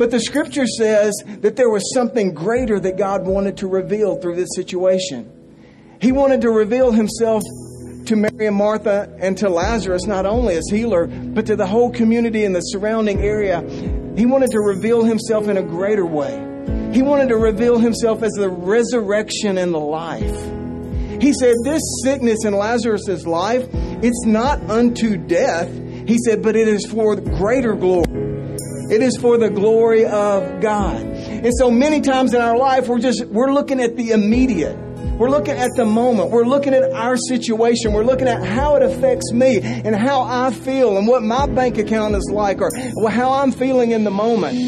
But 0.00 0.10
the 0.10 0.20
scripture 0.20 0.66
says 0.66 1.12
that 1.40 1.56
there 1.56 1.68
was 1.68 1.92
something 1.92 2.32
greater 2.32 2.80
that 2.80 2.96
God 2.96 3.26
wanted 3.26 3.58
to 3.58 3.66
reveal 3.66 4.16
through 4.16 4.36
this 4.36 4.48
situation. 4.54 5.30
He 6.00 6.10
wanted 6.10 6.40
to 6.40 6.50
reveal 6.50 6.90
himself 6.90 7.42
to 8.06 8.16
Mary 8.16 8.46
and 8.46 8.56
Martha 8.56 9.14
and 9.20 9.36
to 9.36 9.50
Lazarus, 9.50 10.06
not 10.06 10.24
only 10.24 10.56
as 10.56 10.64
healer, 10.70 11.06
but 11.06 11.44
to 11.44 11.54
the 11.54 11.66
whole 11.66 11.90
community 11.90 12.44
in 12.44 12.54
the 12.54 12.62
surrounding 12.62 13.20
area. 13.20 13.60
He 14.16 14.24
wanted 14.24 14.52
to 14.52 14.60
reveal 14.60 15.04
himself 15.04 15.48
in 15.48 15.58
a 15.58 15.62
greater 15.62 16.06
way. 16.06 16.32
He 16.94 17.02
wanted 17.02 17.28
to 17.28 17.36
reveal 17.36 17.76
himself 17.78 18.22
as 18.22 18.32
the 18.32 18.48
resurrection 18.48 19.58
and 19.58 19.74
the 19.74 19.80
life. 19.80 21.20
He 21.20 21.34
said, 21.34 21.54
This 21.62 21.82
sickness 22.02 22.46
in 22.46 22.54
Lazarus' 22.54 23.26
life, 23.26 23.68
it's 24.02 24.24
not 24.24 24.62
unto 24.70 25.18
death. 25.18 25.70
He 26.08 26.16
said, 26.24 26.42
but 26.42 26.56
it 26.56 26.68
is 26.68 26.86
for 26.86 27.16
greater 27.16 27.74
glory. 27.74 28.29
It 28.90 29.02
is 29.02 29.16
for 29.16 29.38
the 29.38 29.50
glory 29.50 30.04
of 30.04 30.60
God. 30.60 31.00
And 31.00 31.52
so 31.56 31.70
many 31.70 32.00
times 32.00 32.34
in 32.34 32.40
our 32.40 32.56
life, 32.56 32.88
we're 32.88 32.98
just, 32.98 33.24
we're 33.26 33.52
looking 33.52 33.80
at 33.80 33.96
the 33.96 34.10
immediate. 34.10 34.76
We're 35.16 35.30
looking 35.30 35.54
at 35.54 35.70
the 35.76 35.84
moment. 35.84 36.30
We're 36.30 36.44
looking 36.44 36.74
at 36.74 36.90
our 36.92 37.16
situation. 37.16 37.92
We're 37.92 38.04
looking 38.04 38.26
at 38.26 38.42
how 38.42 38.76
it 38.76 38.82
affects 38.82 39.32
me 39.32 39.58
and 39.60 39.94
how 39.94 40.22
I 40.22 40.52
feel 40.52 40.96
and 40.96 41.06
what 41.06 41.22
my 41.22 41.46
bank 41.46 41.78
account 41.78 42.16
is 42.16 42.30
like 42.32 42.60
or 42.60 42.70
how 43.08 43.34
I'm 43.34 43.52
feeling 43.52 43.92
in 43.92 44.04
the 44.04 44.10
moment. 44.10 44.58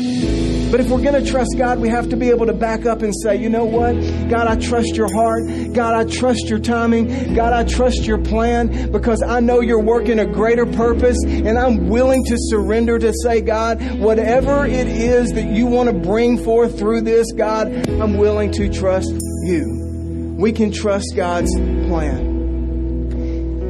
But 0.73 0.81
if 0.81 0.89
we're 0.89 1.03
going 1.03 1.23
to 1.23 1.31
trust 1.31 1.51
God, 1.59 1.81
we 1.81 1.91
have 1.91 2.09
to 2.09 2.17
be 2.17 2.31
able 2.31 2.47
to 2.47 2.55
back 2.55 2.87
up 2.87 3.03
and 3.03 3.13
say, 3.15 3.37
you 3.37 3.51
know 3.51 3.67
what? 3.67 3.93
God, 4.31 4.47
I 4.47 4.57
trust 4.57 4.97
your 4.97 5.13
heart. 5.13 5.43
God, 5.75 5.93
I 5.93 6.11
trust 6.11 6.49
your 6.49 6.61
timing. 6.61 7.35
God, 7.35 7.53
I 7.53 7.65
trust 7.65 8.07
your 8.07 8.17
plan 8.17 8.91
because 8.91 9.23
I 9.23 9.41
know 9.41 9.61
you're 9.61 9.83
working 9.83 10.19
a 10.19 10.25
greater 10.25 10.65
purpose 10.65 11.19
and 11.27 11.59
I'm 11.59 11.91
willing 11.91 12.25
to 12.25 12.37
surrender 12.39 12.99
to 12.99 13.13
say, 13.23 13.43
God, 13.43 13.83
whatever 14.01 14.65
it 14.65 14.89
is 14.89 15.35
that 15.35 15.45
you 15.45 15.67
want 15.67 15.91
to 15.91 15.95
bring 15.95 16.43
forth 16.43 16.79
through 16.79 17.03
this, 17.03 17.31
God, 17.33 17.69
I'm 18.01 18.17
willing 18.17 18.51
to 18.53 18.73
trust 18.73 19.13
you. 19.45 20.35
We 20.39 20.53
can 20.53 20.73
trust 20.73 21.13
God's 21.15 21.55
plan. 21.55 22.31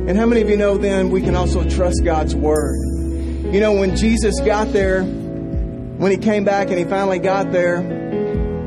And 0.09 0.17
how 0.17 0.27
many 0.27 0.41
of 0.41 0.49
you 0.49 0.57
know 0.57 0.79
then 0.79 1.11
we 1.11 1.21
can 1.21 1.35
also 1.35 1.69
trust 1.69 2.05
God's 2.05 2.37
word? 2.37 2.79
You 3.53 3.59
know, 3.59 3.73
when 3.73 3.97
Jesus 3.97 4.39
got 4.39 4.73
there, 4.73 5.05
when 6.03 6.11
he 6.11 6.19
came 6.19 6.43
back 6.43 6.69
and 6.69 6.77
he 6.77 6.85
finally 6.85 7.21
got 7.21 7.53
there, 7.53 7.77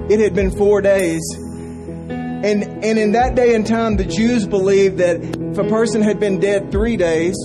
it 0.10 0.22
had 0.22 0.34
been 0.34 0.52
four 0.52 0.80
days. 0.80 1.22
And, 1.36 2.64
and 2.64 2.98
in 2.98 3.12
that 3.12 3.36
day 3.36 3.56
and 3.56 3.68
time, 3.68 3.98
the 3.98 4.06
Jews 4.06 4.48
believed 4.48 5.00
that 5.00 5.18
if 5.18 5.58
a 5.58 5.68
person 5.68 6.02
had 6.02 6.18
been 6.18 6.40
dead 6.40 6.72
three 6.72 6.96
days, 6.96 7.36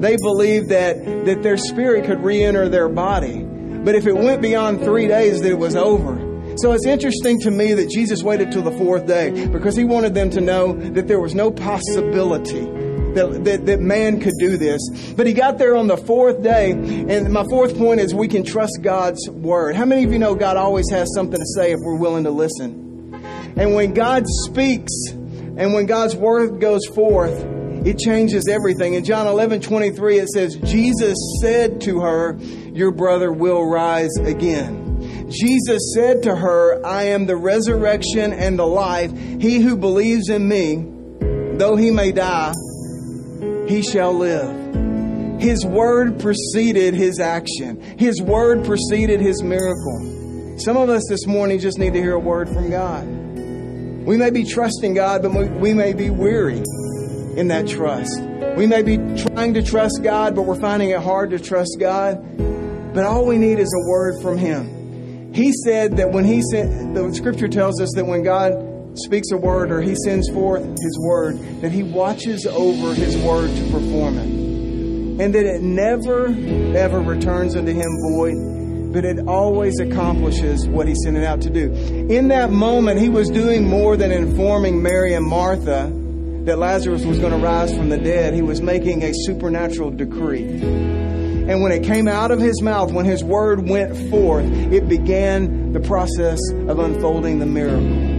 they 0.00 0.16
believed 0.16 0.68
that, 0.68 1.02
that 1.24 1.42
their 1.42 1.56
spirit 1.56 2.04
could 2.04 2.22
re 2.22 2.42
enter 2.42 2.68
their 2.68 2.90
body. 2.90 3.42
But 3.42 3.94
if 3.94 4.06
it 4.06 4.12
went 4.12 4.42
beyond 4.42 4.82
three 4.82 5.08
days, 5.08 5.40
that 5.40 5.50
it 5.50 5.58
was 5.58 5.76
over. 5.76 6.18
So 6.58 6.72
it's 6.72 6.84
interesting 6.84 7.40
to 7.40 7.50
me 7.50 7.72
that 7.72 7.88
Jesus 7.88 8.22
waited 8.22 8.52
till 8.52 8.62
the 8.62 8.72
fourth 8.72 9.06
day 9.06 9.46
because 9.46 9.76
he 9.76 9.84
wanted 9.84 10.12
them 10.12 10.28
to 10.30 10.42
know 10.42 10.74
that 10.74 11.08
there 11.08 11.20
was 11.20 11.34
no 11.34 11.50
possibility 11.50 12.66
that, 13.18 13.44
that, 13.44 13.66
that 13.66 13.80
man 13.80 14.20
could 14.20 14.34
do 14.38 14.56
this. 14.56 14.80
But 15.16 15.26
he 15.26 15.32
got 15.32 15.58
there 15.58 15.76
on 15.76 15.88
the 15.88 15.96
fourth 15.96 16.42
day. 16.42 16.70
And 16.70 17.32
my 17.32 17.44
fourth 17.44 17.76
point 17.76 18.00
is 18.00 18.14
we 18.14 18.28
can 18.28 18.44
trust 18.44 18.78
God's 18.82 19.28
word. 19.28 19.76
How 19.76 19.84
many 19.84 20.04
of 20.04 20.12
you 20.12 20.18
know 20.18 20.34
God 20.34 20.56
always 20.56 20.90
has 20.90 21.08
something 21.14 21.38
to 21.38 21.46
say 21.56 21.72
if 21.72 21.78
we're 21.80 21.98
willing 21.98 22.24
to 22.24 22.30
listen? 22.30 22.88
And 23.56 23.74
when 23.74 23.92
God 23.92 24.24
speaks 24.44 24.92
and 25.10 25.74
when 25.74 25.86
God's 25.86 26.14
word 26.14 26.60
goes 26.60 26.86
forth, 26.86 27.44
it 27.84 27.98
changes 27.98 28.48
everything. 28.48 28.94
In 28.94 29.04
John 29.04 29.26
11 29.26 29.60
23, 29.60 30.18
it 30.18 30.28
says, 30.28 30.56
Jesus 30.56 31.16
said 31.40 31.80
to 31.82 32.00
her, 32.00 32.36
Your 32.72 32.90
brother 32.90 33.32
will 33.32 33.64
rise 33.64 34.14
again. 34.20 34.88
Jesus 35.30 35.92
said 35.94 36.22
to 36.24 36.34
her, 36.34 36.84
I 36.84 37.04
am 37.04 37.26
the 37.26 37.36
resurrection 37.36 38.32
and 38.32 38.58
the 38.58 38.66
life. 38.66 39.10
He 39.12 39.60
who 39.60 39.76
believes 39.76 40.28
in 40.28 40.48
me, 40.48 40.84
though 41.56 41.76
he 41.76 41.90
may 41.90 42.12
die, 42.12 42.52
he 43.68 43.82
shall 43.82 44.14
live. 44.14 45.40
His 45.40 45.64
word 45.64 46.18
preceded 46.18 46.94
his 46.94 47.20
action. 47.20 47.80
His 47.98 48.20
word 48.20 48.64
preceded 48.64 49.20
his 49.20 49.42
miracle. 49.42 50.56
Some 50.58 50.76
of 50.76 50.88
us 50.88 51.04
this 51.08 51.26
morning 51.26 51.60
just 51.60 51.78
need 51.78 51.92
to 51.92 52.00
hear 52.00 52.14
a 52.14 52.18
word 52.18 52.48
from 52.48 52.70
God. 52.70 53.06
We 53.06 54.16
may 54.16 54.30
be 54.30 54.44
trusting 54.44 54.94
God, 54.94 55.22
but 55.22 55.32
we 55.32 55.74
may 55.74 55.92
be 55.92 56.10
weary 56.10 56.62
in 57.36 57.48
that 57.48 57.68
trust. 57.68 58.20
We 58.56 58.66
may 58.66 58.82
be 58.82 58.96
trying 58.96 59.54
to 59.54 59.62
trust 59.62 60.00
God, 60.02 60.34
but 60.34 60.42
we're 60.42 60.60
finding 60.60 60.90
it 60.90 61.00
hard 61.00 61.30
to 61.30 61.38
trust 61.38 61.76
God. 61.78 62.18
But 62.92 63.04
all 63.04 63.26
we 63.26 63.38
need 63.38 63.60
is 63.60 63.72
a 63.72 63.88
word 63.88 64.20
from 64.20 64.38
Him. 64.38 65.32
He 65.32 65.52
said 65.52 65.98
that 65.98 66.10
when 66.10 66.24
He 66.24 66.42
sent, 66.50 66.94
the 66.94 67.14
scripture 67.14 67.46
tells 67.46 67.80
us 67.80 67.90
that 67.94 68.06
when 68.06 68.24
God 68.24 68.67
speaks 68.98 69.30
a 69.30 69.36
word 69.36 69.70
or 69.70 69.80
He 69.80 69.94
sends 70.04 70.28
forth 70.30 70.62
His 70.62 70.98
word, 71.00 71.38
that 71.60 71.72
He 71.72 71.82
watches 71.82 72.46
over 72.46 72.94
His 72.94 73.16
word 73.18 73.54
to 73.54 73.62
perform 73.70 74.18
it. 74.18 74.48
And 75.20 75.34
that 75.34 75.46
it 75.46 75.62
never, 75.62 76.26
ever 76.76 77.00
returns 77.00 77.56
unto 77.56 77.72
Him 77.72 77.90
void, 78.12 78.92
but 78.92 79.04
it 79.04 79.26
always 79.26 79.80
accomplishes 79.80 80.66
what 80.68 80.86
He 80.86 80.94
sent 80.94 81.16
it 81.16 81.24
out 81.24 81.40
to 81.42 81.50
do. 81.50 81.72
In 81.72 82.28
that 82.28 82.50
moment, 82.50 83.00
He 83.00 83.08
was 83.08 83.28
doing 83.30 83.66
more 83.66 83.96
than 83.96 84.10
informing 84.10 84.82
Mary 84.82 85.14
and 85.14 85.26
Martha 85.26 85.92
that 86.44 86.58
Lazarus 86.58 87.04
was 87.04 87.18
going 87.18 87.32
to 87.32 87.38
rise 87.38 87.76
from 87.76 87.90
the 87.90 87.98
dead. 87.98 88.32
He 88.32 88.40
was 88.40 88.62
making 88.62 89.02
a 89.02 89.12
supernatural 89.12 89.90
decree. 89.90 90.44
And 91.48 91.62
when 91.62 91.72
it 91.72 91.82
came 91.82 92.08
out 92.08 92.30
of 92.30 92.40
his 92.40 92.60
mouth, 92.60 92.92
when 92.92 93.06
his 93.06 93.24
word 93.24 93.68
went 93.68 94.10
forth, 94.10 94.44
it 94.70 94.88
began 94.88 95.72
the 95.72 95.80
process 95.80 96.38
of 96.68 96.78
unfolding 96.78 97.38
the 97.38 97.46
miracle. 97.46 98.17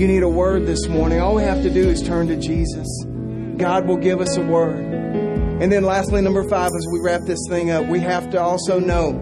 You 0.00 0.08
need 0.08 0.22
a 0.22 0.28
word 0.30 0.64
this 0.64 0.88
morning. 0.88 1.20
All 1.20 1.34
we 1.34 1.42
have 1.42 1.60
to 1.60 1.68
do 1.68 1.86
is 1.90 2.02
turn 2.02 2.26
to 2.28 2.36
Jesus. 2.36 2.88
God 3.58 3.86
will 3.86 3.98
give 3.98 4.22
us 4.22 4.34
a 4.38 4.42
word. 4.42 4.80
And 4.80 5.70
then, 5.70 5.82
lastly, 5.82 6.22
number 6.22 6.42
five, 6.48 6.70
as 6.74 6.86
we 6.90 7.00
wrap 7.04 7.20
this 7.26 7.38
thing 7.50 7.70
up, 7.70 7.84
we 7.84 8.00
have 8.00 8.30
to 8.30 8.40
also 8.40 8.78
know 8.80 9.12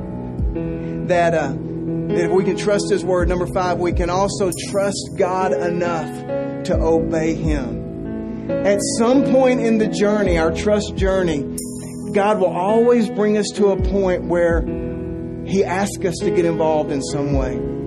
that, 1.08 1.34
uh, 1.34 1.48
that 1.48 2.26
if 2.26 2.30
we 2.30 2.44
can 2.44 2.56
trust 2.56 2.92
His 2.92 3.04
word, 3.04 3.28
number 3.28 3.48
five, 3.48 3.80
we 3.80 3.92
can 3.92 4.08
also 4.08 4.52
trust 4.70 5.16
God 5.18 5.52
enough 5.52 6.64
to 6.66 6.78
obey 6.80 7.34
Him. 7.34 8.48
At 8.48 8.78
some 8.98 9.24
point 9.24 9.58
in 9.60 9.78
the 9.78 9.88
journey, 9.88 10.38
our 10.38 10.52
trust 10.52 10.94
journey, 10.94 11.42
God 12.12 12.38
will 12.38 12.56
always 12.56 13.10
bring 13.10 13.36
us 13.36 13.48
to 13.56 13.72
a 13.72 13.82
point 13.82 14.26
where 14.26 14.62
He 15.44 15.64
asks 15.64 16.04
us 16.04 16.18
to 16.18 16.30
get 16.30 16.44
involved 16.44 16.92
in 16.92 17.02
some 17.02 17.32
way. 17.32 17.77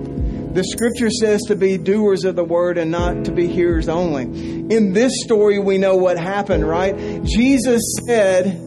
The 0.52 0.64
scripture 0.64 1.08
says 1.08 1.40
to 1.48 1.56
be 1.56 1.78
doers 1.78 2.26
of 2.26 2.36
the 2.36 2.44
word 2.44 2.76
and 2.76 2.90
not 2.90 3.24
to 3.24 3.32
be 3.32 3.48
hearers 3.48 3.88
only. 3.88 4.24
In 4.24 4.92
this 4.92 5.10
story, 5.24 5.58
we 5.58 5.78
know 5.78 5.96
what 5.96 6.18
happened, 6.18 6.68
right? 6.68 7.24
Jesus 7.24 7.80
said, 8.06 8.60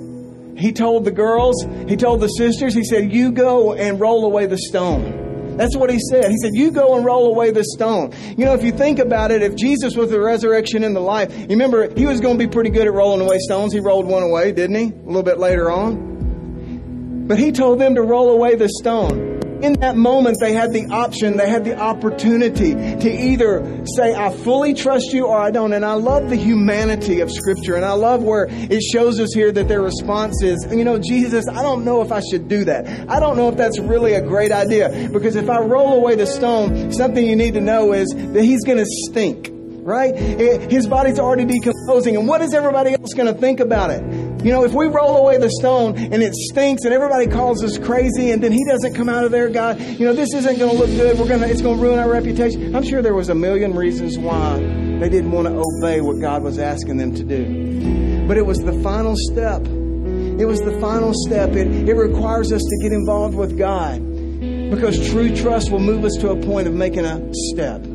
He 0.58 0.72
told 0.72 1.06
the 1.06 1.12
girls, 1.12 1.64
He 1.88 1.96
told 1.96 2.22
the 2.22 2.28
sisters, 2.28 2.74
He 2.74 2.84
said, 2.84 3.14
You 3.14 3.32
go 3.32 3.74
and 3.74 4.00
roll 4.00 4.26
away 4.26 4.48
the 4.48 4.58
stone. 4.58 5.58
That's 5.58 5.78
what 5.78 5.92
he 5.92 6.00
said. 6.00 6.32
He 6.32 6.38
said, 6.42 6.56
You 6.56 6.72
go 6.72 6.96
and 6.96 7.06
roll 7.06 7.28
away 7.28 7.52
the 7.52 7.64
stone. 7.64 8.14
You 8.36 8.46
know, 8.46 8.56
if 8.56 8.64
you 8.64 8.72
think 8.72 8.98
about 8.98 9.30
it, 9.30 9.44
if 9.44 9.56
Jesus 9.56 9.96
was 9.96 10.10
the 10.10 10.20
resurrection 10.20 10.84
and 10.84 10.96
the 10.96 11.02
life, 11.02 11.38
you 11.38 11.50
remember 11.50 11.94
he 11.96 12.08
was 12.08 12.20
going 12.20 12.40
to 12.40 12.44
be 12.44 12.52
pretty 12.52 12.72
good 12.72 12.88
at 12.88 12.94
rolling 12.94 13.22
away 13.22 13.38
stones. 13.38 13.74
He 13.74 13.80
rolled 13.80 14.08
one 14.08 14.24
away, 14.24 14.54
didn't 14.54 14.76
he? 14.76 14.86
A 14.86 15.06
little 15.06 15.22
bit 15.22 15.38
later 15.38 15.70
on. 15.70 17.28
But 17.28 17.38
he 17.38 17.52
told 17.52 17.80
them 17.80 17.94
to 17.94 18.02
roll 18.02 18.32
away 18.32 18.56
the 18.56 18.70
stone 18.70 19.35
in 19.66 19.80
that 19.82 19.96
moment, 19.96 20.38
they 20.40 20.54
had 20.54 20.72
the 20.72 20.86
option, 20.88 21.38
they 21.38 21.50
had 21.50 21.66
the 21.66 21.78
opportunity 21.78 22.74
to 22.74 23.10
either 23.10 23.84
say, 23.96 24.14
I 24.14 24.30
fully 24.30 24.74
trust 24.74 25.12
you 25.12 25.26
or 25.26 25.38
I 25.38 25.52
don't. 25.52 25.74
And 25.74 25.84
I 25.84 25.94
love 25.94 26.30
the 26.30 26.36
humanity 26.36 27.20
of 27.22 27.32
Scripture. 27.32 27.76
And 27.76 27.84
I 27.84 27.94
love 27.94 28.24
where 28.24 28.48
it 28.50 28.82
shows 28.82 29.20
us 29.20 29.34
here 29.34 29.52
that 29.52 29.68
their 29.68 29.82
response 29.82 30.42
is, 30.44 30.66
you 30.72 30.84
know, 30.84 31.00
Jesus, 31.00 31.48
I 31.50 31.62
don't 31.62 31.84
know 31.84 32.02
if 32.02 32.12
I 32.12 32.22
should 32.22 32.48
do 32.48 32.66
that. 32.66 33.10
I 33.10 33.20
don't 33.20 33.38
know 33.38 33.50
if 33.50 33.58
that's 33.58 33.80
really 33.80 34.14
a 34.14 34.22
great 34.22 34.52
idea. 34.52 35.10
Because 35.12 35.36
if 35.36 35.50
I 35.50 35.60
roll 35.60 35.94
away 35.94 36.16
the 36.16 36.28
stone, 36.28 36.92
something 36.92 37.26
you 37.26 37.36
need 37.36 37.56
to 37.56 37.62
know 37.62 37.94
is 37.94 38.08
that 38.10 38.44
he's 38.44 38.64
going 38.64 38.78
to 38.78 38.86
stink 39.10 39.55
right? 39.86 40.16
Eh, 40.16 40.68
his 40.68 40.88
body's 40.88 41.20
already 41.20 41.46
decomposing. 41.46 42.18
And 42.18 42.28
what 42.28 42.42
is 42.42 42.54
everybody 42.54 42.92
else 42.94 43.14
going 43.14 43.32
to 43.32 43.40
think 43.40 43.60
about 43.60 43.92
it? 43.92 44.02
You 44.44 44.52
know, 44.52 44.66
if 44.66 44.74
we 44.74 44.88
roll 44.88 45.18
away 45.18 45.38
the 45.38 45.50
stone 45.50 45.96
and 45.96 46.24
it 46.24 46.34
stinks 46.34 46.84
and 46.84 46.94
everybody 46.94 47.28
calls 47.28 47.64
us 47.64 47.78
crazy 47.78 48.32
and 48.32 48.44
then 48.44 48.52
he 48.52 48.66
doesn't 48.66 48.96
come 48.96 49.08
out 49.08 49.24
of 49.24 49.32
there, 49.32 49.48
God, 49.48 49.80
you 49.80 50.06
know, 50.06 50.14
this 50.14 50.34
isn't 50.34 50.58
going 50.58 50.72
to 50.72 50.78
look 50.78 50.90
good. 50.90 51.18
We're 51.20 51.28
going 51.28 51.42
to, 51.42 51.50
it's 51.50 51.62
going 51.62 51.78
to 51.78 51.84
ruin 51.84 52.00
our 52.00 52.10
reputation. 52.10 52.76
I'm 52.76 52.84
sure 52.84 53.04
there 53.04 53.14
was 53.14 53.30
a 53.30 53.36
million 53.36 53.76
reasons 53.76 54.18
why 54.18 54.58
they 54.58 55.08
didn't 55.08 55.32
want 55.32 55.48
to 55.48 55.54
obey 55.54 56.02
what 56.02 56.20
God 56.20 56.42
was 56.42 56.58
asking 56.58 56.98
them 56.98 57.14
to 57.16 57.24
do. 57.24 58.28
But 58.28 58.38
it 58.38 58.46
was 58.46 58.58
the 58.58 58.74
final 58.82 59.14
step. 59.16 59.62
It 59.66 60.46
was 60.46 60.62
the 60.62 60.78
final 60.82 61.14
step. 61.14 61.52
It, 61.52 61.88
it 61.88 61.94
requires 61.94 62.52
us 62.52 62.62
to 62.62 62.80
get 62.82 62.92
involved 62.92 63.38
with 63.38 63.56
God 63.56 64.02
because 64.72 65.08
true 65.12 65.34
trust 65.36 65.72
will 65.72 65.80
move 65.80 66.04
us 66.04 66.16
to 66.22 66.30
a 66.30 66.36
point 66.36 66.68
of 66.68 66.74
making 66.74 67.06
a 67.06 67.32
step. 67.52 67.86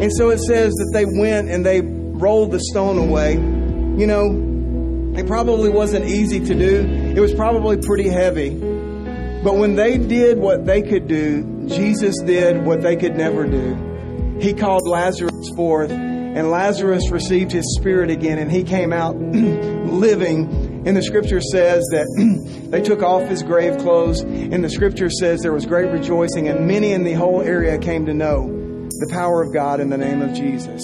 And 0.00 0.12
so 0.12 0.28
it 0.28 0.40
says 0.40 0.74
that 0.74 0.90
they 0.92 1.06
went 1.06 1.48
and 1.48 1.64
they 1.64 1.80
rolled 1.80 2.50
the 2.50 2.60
stone 2.60 2.98
away. 2.98 3.32
You 3.32 4.06
know, 4.06 5.18
it 5.18 5.26
probably 5.26 5.70
wasn't 5.70 6.04
easy 6.04 6.38
to 6.40 6.54
do, 6.54 6.82
it 7.16 7.20
was 7.20 7.32
probably 7.32 7.78
pretty 7.78 8.10
heavy. 8.10 8.50
But 8.50 9.56
when 9.56 9.74
they 9.74 9.96
did 9.96 10.38
what 10.38 10.66
they 10.66 10.82
could 10.82 11.08
do, 11.08 11.66
Jesus 11.66 12.20
did 12.20 12.66
what 12.66 12.82
they 12.82 12.96
could 12.96 13.16
never 13.16 13.46
do. 13.46 14.38
He 14.38 14.52
called 14.52 14.86
Lazarus 14.86 15.50
forth, 15.56 15.90
and 15.90 16.50
Lazarus 16.50 17.10
received 17.10 17.52
his 17.52 17.64
spirit 17.78 18.10
again, 18.10 18.38
and 18.38 18.52
he 18.52 18.64
came 18.64 18.92
out 18.92 19.16
living. 19.16 20.82
And 20.86 20.94
the 20.94 21.02
scripture 21.02 21.40
says 21.40 21.82
that 21.92 22.68
they 22.70 22.82
took 22.82 23.02
off 23.02 23.22
his 23.22 23.42
grave 23.42 23.78
clothes, 23.78 24.20
and 24.20 24.62
the 24.62 24.68
scripture 24.68 25.08
says 25.08 25.40
there 25.40 25.54
was 25.54 25.64
great 25.64 25.90
rejoicing, 25.90 26.48
and 26.48 26.66
many 26.66 26.92
in 26.92 27.04
the 27.04 27.14
whole 27.14 27.40
area 27.40 27.78
came 27.78 28.04
to 28.06 28.12
know 28.12 28.55
the 28.90 29.08
power 29.10 29.42
of 29.42 29.52
God 29.52 29.80
in 29.80 29.90
the 29.90 29.98
name 29.98 30.22
of 30.22 30.34
Jesus. 30.34 30.82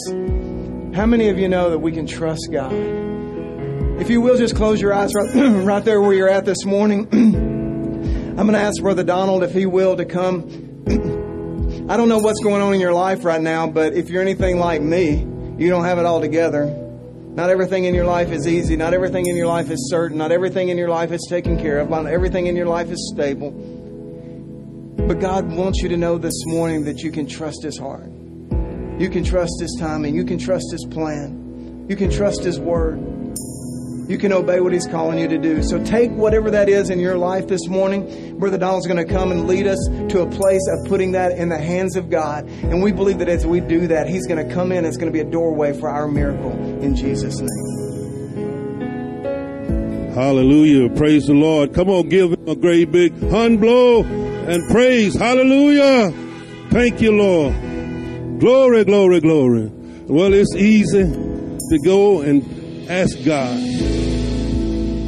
How 0.95 1.07
many 1.07 1.29
of 1.29 1.39
you 1.39 1.49
know 1.49 1.71
that 1.71 1.79
we 1.79 1.93
can 1.93 2.07
trust 2.07 2.49
God? 2.53 2.73
If 2.73 4.11
you 4.11 4.21
will, 4.21 4.37
just 4.37 4.57
close 4.57 4.81
your 4.81 4.93
eyes 4.93 5.15
right, 5.15 5.35
right 5.35 5.85
there 5.85 6.01
where 6.01 6.13
you're 6.13 6.29
at 6.29 6.45
this 6.45 6.65
morning. 6.65 7.09
I'm 7.13 8.37
going 8.37 8.53
to 8.53 8.59
ask 8.59 8.83
Brother 8.83 9.05
Donald 9.05 9.43
if 9.43 9.53
he 9.53 9.67
will 9.67 9.97
to 9.97 10.05
come. 10.05 10.85
I 11.89 11.97
don't 11.97 12.09
know 12.09 12.19
what's 12.19 12.41
going 12.41 12.63
on 12.63 12.75
in 12.75 12.81
your 12.81 12.93
life 12.93 13.25
right 13.25 13.41
now, 13.41 13.67
but 13.67 13.95
if 13.95 14.11
you're 14.11 14.23
anything 14.23 14.59
like 14.59 14.83
me, 14.83 15.21
you 15.59 15.71
don't 15.71 15.85
have 15.85 15.99
it 15.99 16.07
all 16.07 16.21
together. 16.21 16.67
Not 16.67 17.49
everything 17.49 17.85
in 17.85 17.95
your 17.95 18.05
life 18.05 18.31
is 18.31 18.47
easy. 18.47 18.77
Not 18.77 18.93
everything 18.93 19.27
in 19.27 19.37
your 19.37 19.47
life 19.47 19.71
is 19.71 19.89
certain. 19.91 20.19
Not 20.19 20.33
everything 20.33 20.69
in 20.69 20.77
your 20.77 20.89
life 20.89 21.13
is 21.13 21.27
taken 21.31 21.59
care 21.59 21.79
of. 21.79 21.89
Not 21.89 22.07
everything 22.07 22.47
in 22.47 22.57
your 22.57 22.67
life 22.67 22.91
is 22.91 23.11
stable. 23.15 23.53
But 25.09 25.19
God 25.19 25.51
wants 25.51 25.83
you 25.83 25.89
to 25.89 25.97
know 25.97 26.17
this 26.17 26.47
morning 26.47 26.85
that 26.85 27.01
you 27.01 27.11
can 27.11 27.27
trust 27.27 27.63
His 27.63 27.77
heart. 27.77 28.07
You 28.99 29.11
can 29.11 29.25
trust 29.25 29.61
His 29.61 29.77
timing. 29.81 30.15
You 30.15 30.25
can 30.25 30.39
trust 30.39 30.71
His 30.71 30.87
plan. 30.87 31.87
You 31.89 31.97
can 31.97 32.09
trust 32.09 32.45
His 32.45 32.61
word. 32.61 33.01
You 34.09 34.17
can 34.17 34.33
obey 34.33 34.61
what 34.61 34.73
He's 34.73 34.87
calling 34.87 35.19
you 35.19 35.27
to 35.27 35.39
do. 35.39 35.63
So 35.65 35.85
take 35.85 36.13
whatever 36.13 36.53
that 36.53 36.69
is 36.69 36.89
in 36.89 37.01
your 37.01 37.17
life 37.19 37.49
this 37.49 37.67
morning. 37.67 38.39
Brother 38.39 38.59
Donald's 38.59 38.87
going 38.87 39.05
to 39.05 39.13
come 39.13 39.33
and 39.33 39.49
lead 39.49 39.67
us 39.67 39.79
to 40.11 40.21
a 40.21 40.31
place 40.31 40.63
of 40.71 40.89
putting 40.89 41.13
that 41.13 41.33
in 41.33 41.49
the 41.49 41.59
hands 41.59 41.97
of 41.97 42.09
God. 42.09 42.49
And 42.49 42.81
we 42.81 42.93
believe 42.93 43.19
that 43.19 43.29
as 43.29 43.45
we 43.45 43.59
do 43.59 43.89
that, 43.89 44.09
He's 44.09 44.27
going 44.29 44.47
to 44.47 44.55
come 44.55 44.71
in. 44.71 44.85
It's 44.85 44.97
going 44.97 45.13
to 45.13 45.13
be 45.13 45.21
a 45.21 45.31
doorway 45.31 45.77
for 45.79 45.89
our 45.91 46.07
miracle 46.07 46.53
in 46.81 46.95
Jesus' 46.95 47.41
name. 47.41 47.49
Hallelujah. 50.15 50.91
Praise 50.91 51.27
the 51.27 51.35
Lord. 51.35 51.75
Come 51.75 51.89
on, 51.91 52.09
give 52.09 52.33
him 52.33 52.49
a 52.49 52.55
great 52.55 52.93
big 52.93 53.15
hand 53.31 53.61
blow 53.61 54.05
and 54.49 54.69
praise. 54.71 55.15
Hallelujah. 55.15 56.13
Thank 56.71 57.01
you, 57.01 57.13
Lord. 57.13 58.41
Glory, 58.41 58.85
glory, 58.85 59.21
glory. 59.21 59.71
Well, 60.07 60.33
it's 60.33 60.55
easy 60.57 61.05
to 61.05 61.79
go 61.85 62.23
and 62.23 62.91
ask 62.91 63.23
God 63.25 63.57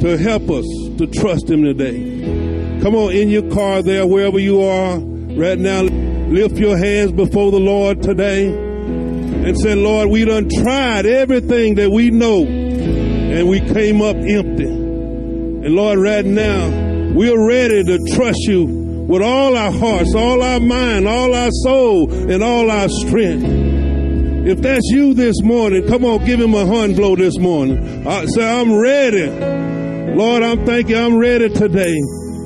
to 0.01 0.17
help 0.17 0.49
us 0.49 0.65
to 0.97 1.07
trust 1.07 1.49
Him 1.49 1.63
today. 1.63 2.79
Come 2.81 2.95
on, 2.95 3.11
in 3.11 3.29
your 3.29 3.49
car 3.51 3.81
there, 3.81 4.07
wherever 4.07 4.39
you 4.39 4.61
are, 4.61 4.99
right 4.99 5.59
now, 5.59 5.81
lift 5.81 6.57
your 6.57 6.77
hands 6.77 7.11
before 7.11 7.51
the 7.51 7.59
Lord 7.59 8.01
today 8.01 8.47
and 8.47 9.59
say, 9.59 9.75
Lord, 9.75 10.09
we 10.09 10.23
done 10.25 10.49
tried 10.49 11.05
everything 11.05 11.75
that 11.75 11.91
we 11.91 12.09
know 12.09 12.45
and 12.45 13.49
we 13.49 13.59
came 13.59 14.01
up 14.01 14.15
empty. 14.15 14.65
And 14.65 15.75
Lord, 15.75 15.99
right 15.99 16.25
now, 16.25 16.69
we're 17.13 17.47
ready 17.47 17.83
to 17.83 17.99
trust 18.15 18.39
you 18.47 18.84
with 19.07 19.21
all 19.21 19.55
our 19.55 19.71
hearts, 19.71 20.15
all 20.15 20.41
our 20.41 20.59
mind, 20.59 21.07
all 21.07 21.33
our 21.33 21.51
soul, 21.63 22.11
and 22.11 22.43
all 22.43 22.71
our 22.71 22.89
strength. 22.89 23.45
If 24.47 24.61
that's 24.61 24.85
you 24.91 25.13
this 25.13 25.41
morning, 25.41 25.87
come 25.87 26.05
on, 26.05 26.23
give 26.25 26.39
him 26.39 26.53
a 26.53 26.65
hand 26.65 26.95
blow 26.95 27.15
this 27.15 27.37
morning. 27.37 28.07
I 28.07 28.25
say, 28.25 28.47
I'm 28.47 28.75
ready. 28.75 29.27
Lord, 30.15 30.43
I'm 30.43 30.65
thanking 30.65 30.95
I'm 30.95 31.17
ready 31.17 31.49
today 31.49 31.95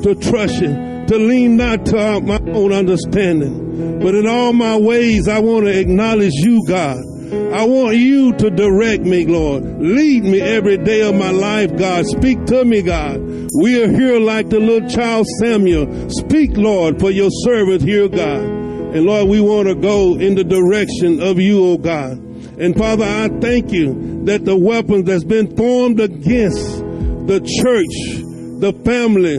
to 0.04 0.16
trust 0.16 0.62
you, 0.62 0.70
to 1.08 1.18
lean 1.18 1.58
not 1.58 1.86
to 1.88 2.22
my 2.22 2.40
own 2.52 2.74
understanding, 2.74 4.00
but 4.00 4.16
in 4.16 4.28
all 4.28 4.54
my 4.54 4.78
ways, 4.78 5.28
I 5.28 5.40
want 5.40 5.66
to 5.66 5.80
acknowledge 5.80 6.34
you, 6.36 6.64
God. 6.68 6.98
I 7.32 7.64
want 7.66 7.96
you 7.98 8.34
to 8.34 8.50
direct 8.50 9.04
me, 9.04 9.26
Lord. 9.26 9.64
Lead 9.64 10.24
me 10.24 10.42
every 10.42 10.78
day 10.78 11.02
of 11.08 11.14
my 11.14 11.30
life, 11.30 11.76
God. 11.78 12.08
Speak 12.08 12.44
to 12.46 12.66
me, 12.66 12.82
God. 12.82 13.20
We 13.62 13.84
are 13.84 13.88
here 13.88 14.20
like 14.20 14.50
the 14.50 14.60
little 14.60 14.90
child 14.90 15.28
Samuel. 15.40 16.10
Speak, 16.10 16.58
Lord, 16.58 17.00
for 17.00 17.12
your 17.12 17.30
servant 17.44 17.84
here, 17.84 18.08
God. 18.08 18.42
And 18.42 19.06
Lord, 19.06 19.30
we 19.30 19.42
want 19.42 19.68
to 19.68 19.76
go 19.76 20.16
in 20.16 20.34
the 20.34 20.44
direction 20.44 21.22
of 21.22 21.40
you, 21.40 21.64
oh 21.64 21.78
God. 21.78 22.14
And 22.60 22.76
Father, 22.76 23.06
I 23.06 23.28
thank 23.40 23.72
you 23.72 24.24
that 24.26 24.46
the 24.46 24.58
weapons 24.58 25.06
that's 25.06 25.24
been 25.24 25.56
formed 25.56 26.00
against 26.00 26.80
the 27.28 27.40
church, 27.42 28.24
the 28.60 28.74
family, 28.84 29.38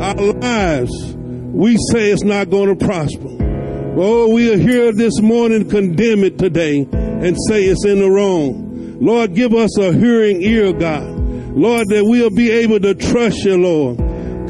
our 0.00 0.32
lives, 0.34 0.92
we 1.16 1.76
say 1.90 2.12
it's 2.12 2.22
not 2.22 2.50
going 2.50 2.76
to 2.76 2.84
prosper. 2.86 3.28
Oh, 3.96 4.32
we 4.32 4.52
are 4.52 4.58
here 4.58 4.92
this 4.92 5.20
morning, 5.20 5.68
condemn 5.68 6.22
it 6.22 6.38
today 6.38 6.86
and 7.22 7.36
say 7.48 7.64
it's 7.64 7.84
in 7.84 8.00
the 8.00 8.10
wrong. 8.10 8.98
Lord, 9.00 9.34
give 9.34 9.54
us 9.54 9.76
a 9.78 9.92
hearing 9.92 10.42
ear, 10.42 10.72
God. 10.72 11.08
Lord, 11.54 11.88
that 11.88 12.04
we'll 12.04 12.30
be 12.30 12.50
able 12.50 12.80
to 12.80 12.94
trust 12.94 13.44
you, 13.44 13.56
Lord. 13.56 13.98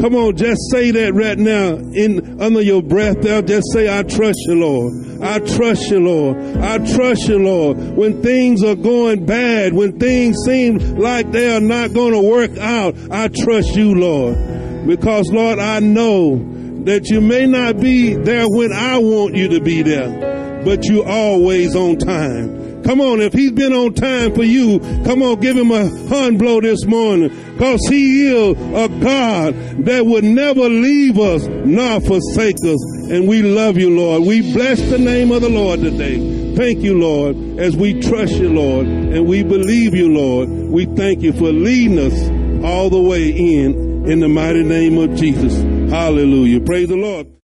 Come 0.01 0.17
on, 0.17 0.37
just 0.37 0.61
say 0.71 0.91
that 0.91 1.15
right 1.15 1.39
now 1.39 1.77
in 1.77 2.41
under 2.41 2.61
your 2.61 2.83
breath 2.83 3.23
there. 3.23 3.43
Just 3.43 3.73
say, 3.73 3.89
I 3.89 4.03
trust 4.03 4.39
you, 4.49 4.55
Lord. 4.57 5.23
I 5.23 5.39
trust 5.39 5.91
you, 5.91 6.01
Lord. 6.01 6.37
I 6.59 6.79
trust 6.79 7.29
you, 7.29 7.39
Lord. 7.39 7.79
When 7.97 8.21
things 8.21 8.63
are 8.63 8.75
going 8.75 9.25
bad, 9.25 9.73
when 9.73 9.99
things 9.99 10.37
seem 10.45 10.77
like 10.97 11.31
they 11.31 11.55
are 11.55 11.61
not 11.61 11.95
going 11.95 12.13
to 12.13 12.21
work 12.21 12.59
out, 12.59 12.97
I 13.11 13.29
trust 13.29 13.77
you, 13.77 13.95
Lord. 13.95 14.37
Because, 14.87 15.31
Lord, 15.31 15.59
I 15.59 15.81
know 15.81 16.37
that 16.85 17.09
you 17.09 17.21
may 17.21 17.47
not 17.47 17.81
be 17.81 18.15
there 18.15 18.47
when 18.47 18.73
I 18.73 18.99
want 18.99 19.35
you 19.35 19.49
to 19.49 19.61
be 19.61 19.83
there, 19.83 20.09
but 20.65 20.85
you 20.85 21.05
always 21.05 21.75
on 21.77 21.97
time. 21.99 22.65
Come 22.85 23.01
on, 23.01 23.23
if 23.23 23.33
he's 23.33 23.53
been 23.53 23.73
on 23.73 23.95
time 23.95 24.35
for 24.35 24.45
you, 24.45 24.79
come 25.05 25.23
on, 25.23 25.41
give 25.41 25.57
him 25.57 25.71
a 25.71 25.89
hand 26.09 26.39
blow 26.39 26.61
this 26.61 26.85
morning. 26.85 27.31
Cause 27.57 27.81
he 27.89 28.27
is 28.27 28.57
a 28.59 28.89
God 29.03 29.55
that 29.87 30.05
would 30.05 30.25
never 30.25 30.69
leave 30.69 31.19
us 31.19 31.47
nor 31.47 32.01
forsake 32.01 32.57
us. 32.57 33.11
And 33.11 33.27
we 33.27 33.41
love 33.41 33.79
you, 33.79 33.89
Lord. 33.97 34.25
We 34.25 34.53
bless 34.53 34.83
the 34.83 34.99
name 34.99 35.33
of 35.33 35.41
the 35.41 35.49
Lord 35.49 35.81
today. 35.81 36.55
Thank 36.57 36.81
you, 36.81 36.99
Lord, 36.99 37.59
as 37.59 37.75
we 37.75 38.01
trust 38.01 38.35
you, 38.35 38.51
Lord, 38.51 38.87
and 38.87 39.27
we 39.27 39.43
believe 39.43 39.95
you, 39.95 40.13
Lord. 40.13 40.49
We 40.49 40.85
thank 40.85 41.23
you 41.23 41.33
for 41.33 41.53
leading 41.53 41.99
us 41.99 42.65
all 42.65 42.91
the 42.91 43.01
way 43.01 43.31
in, 43.31 44.09
in 44.11 44.21
the 44.21 44.29
mighty 44.29 44.63
name 44.63 44.99
of 44.99 45.17
Jesus. 45.17 45.55
Hallelujah. 45.91 46.61
Praise 46.61 46.89
the 46.89 46.97
Lord. 46.97 47.35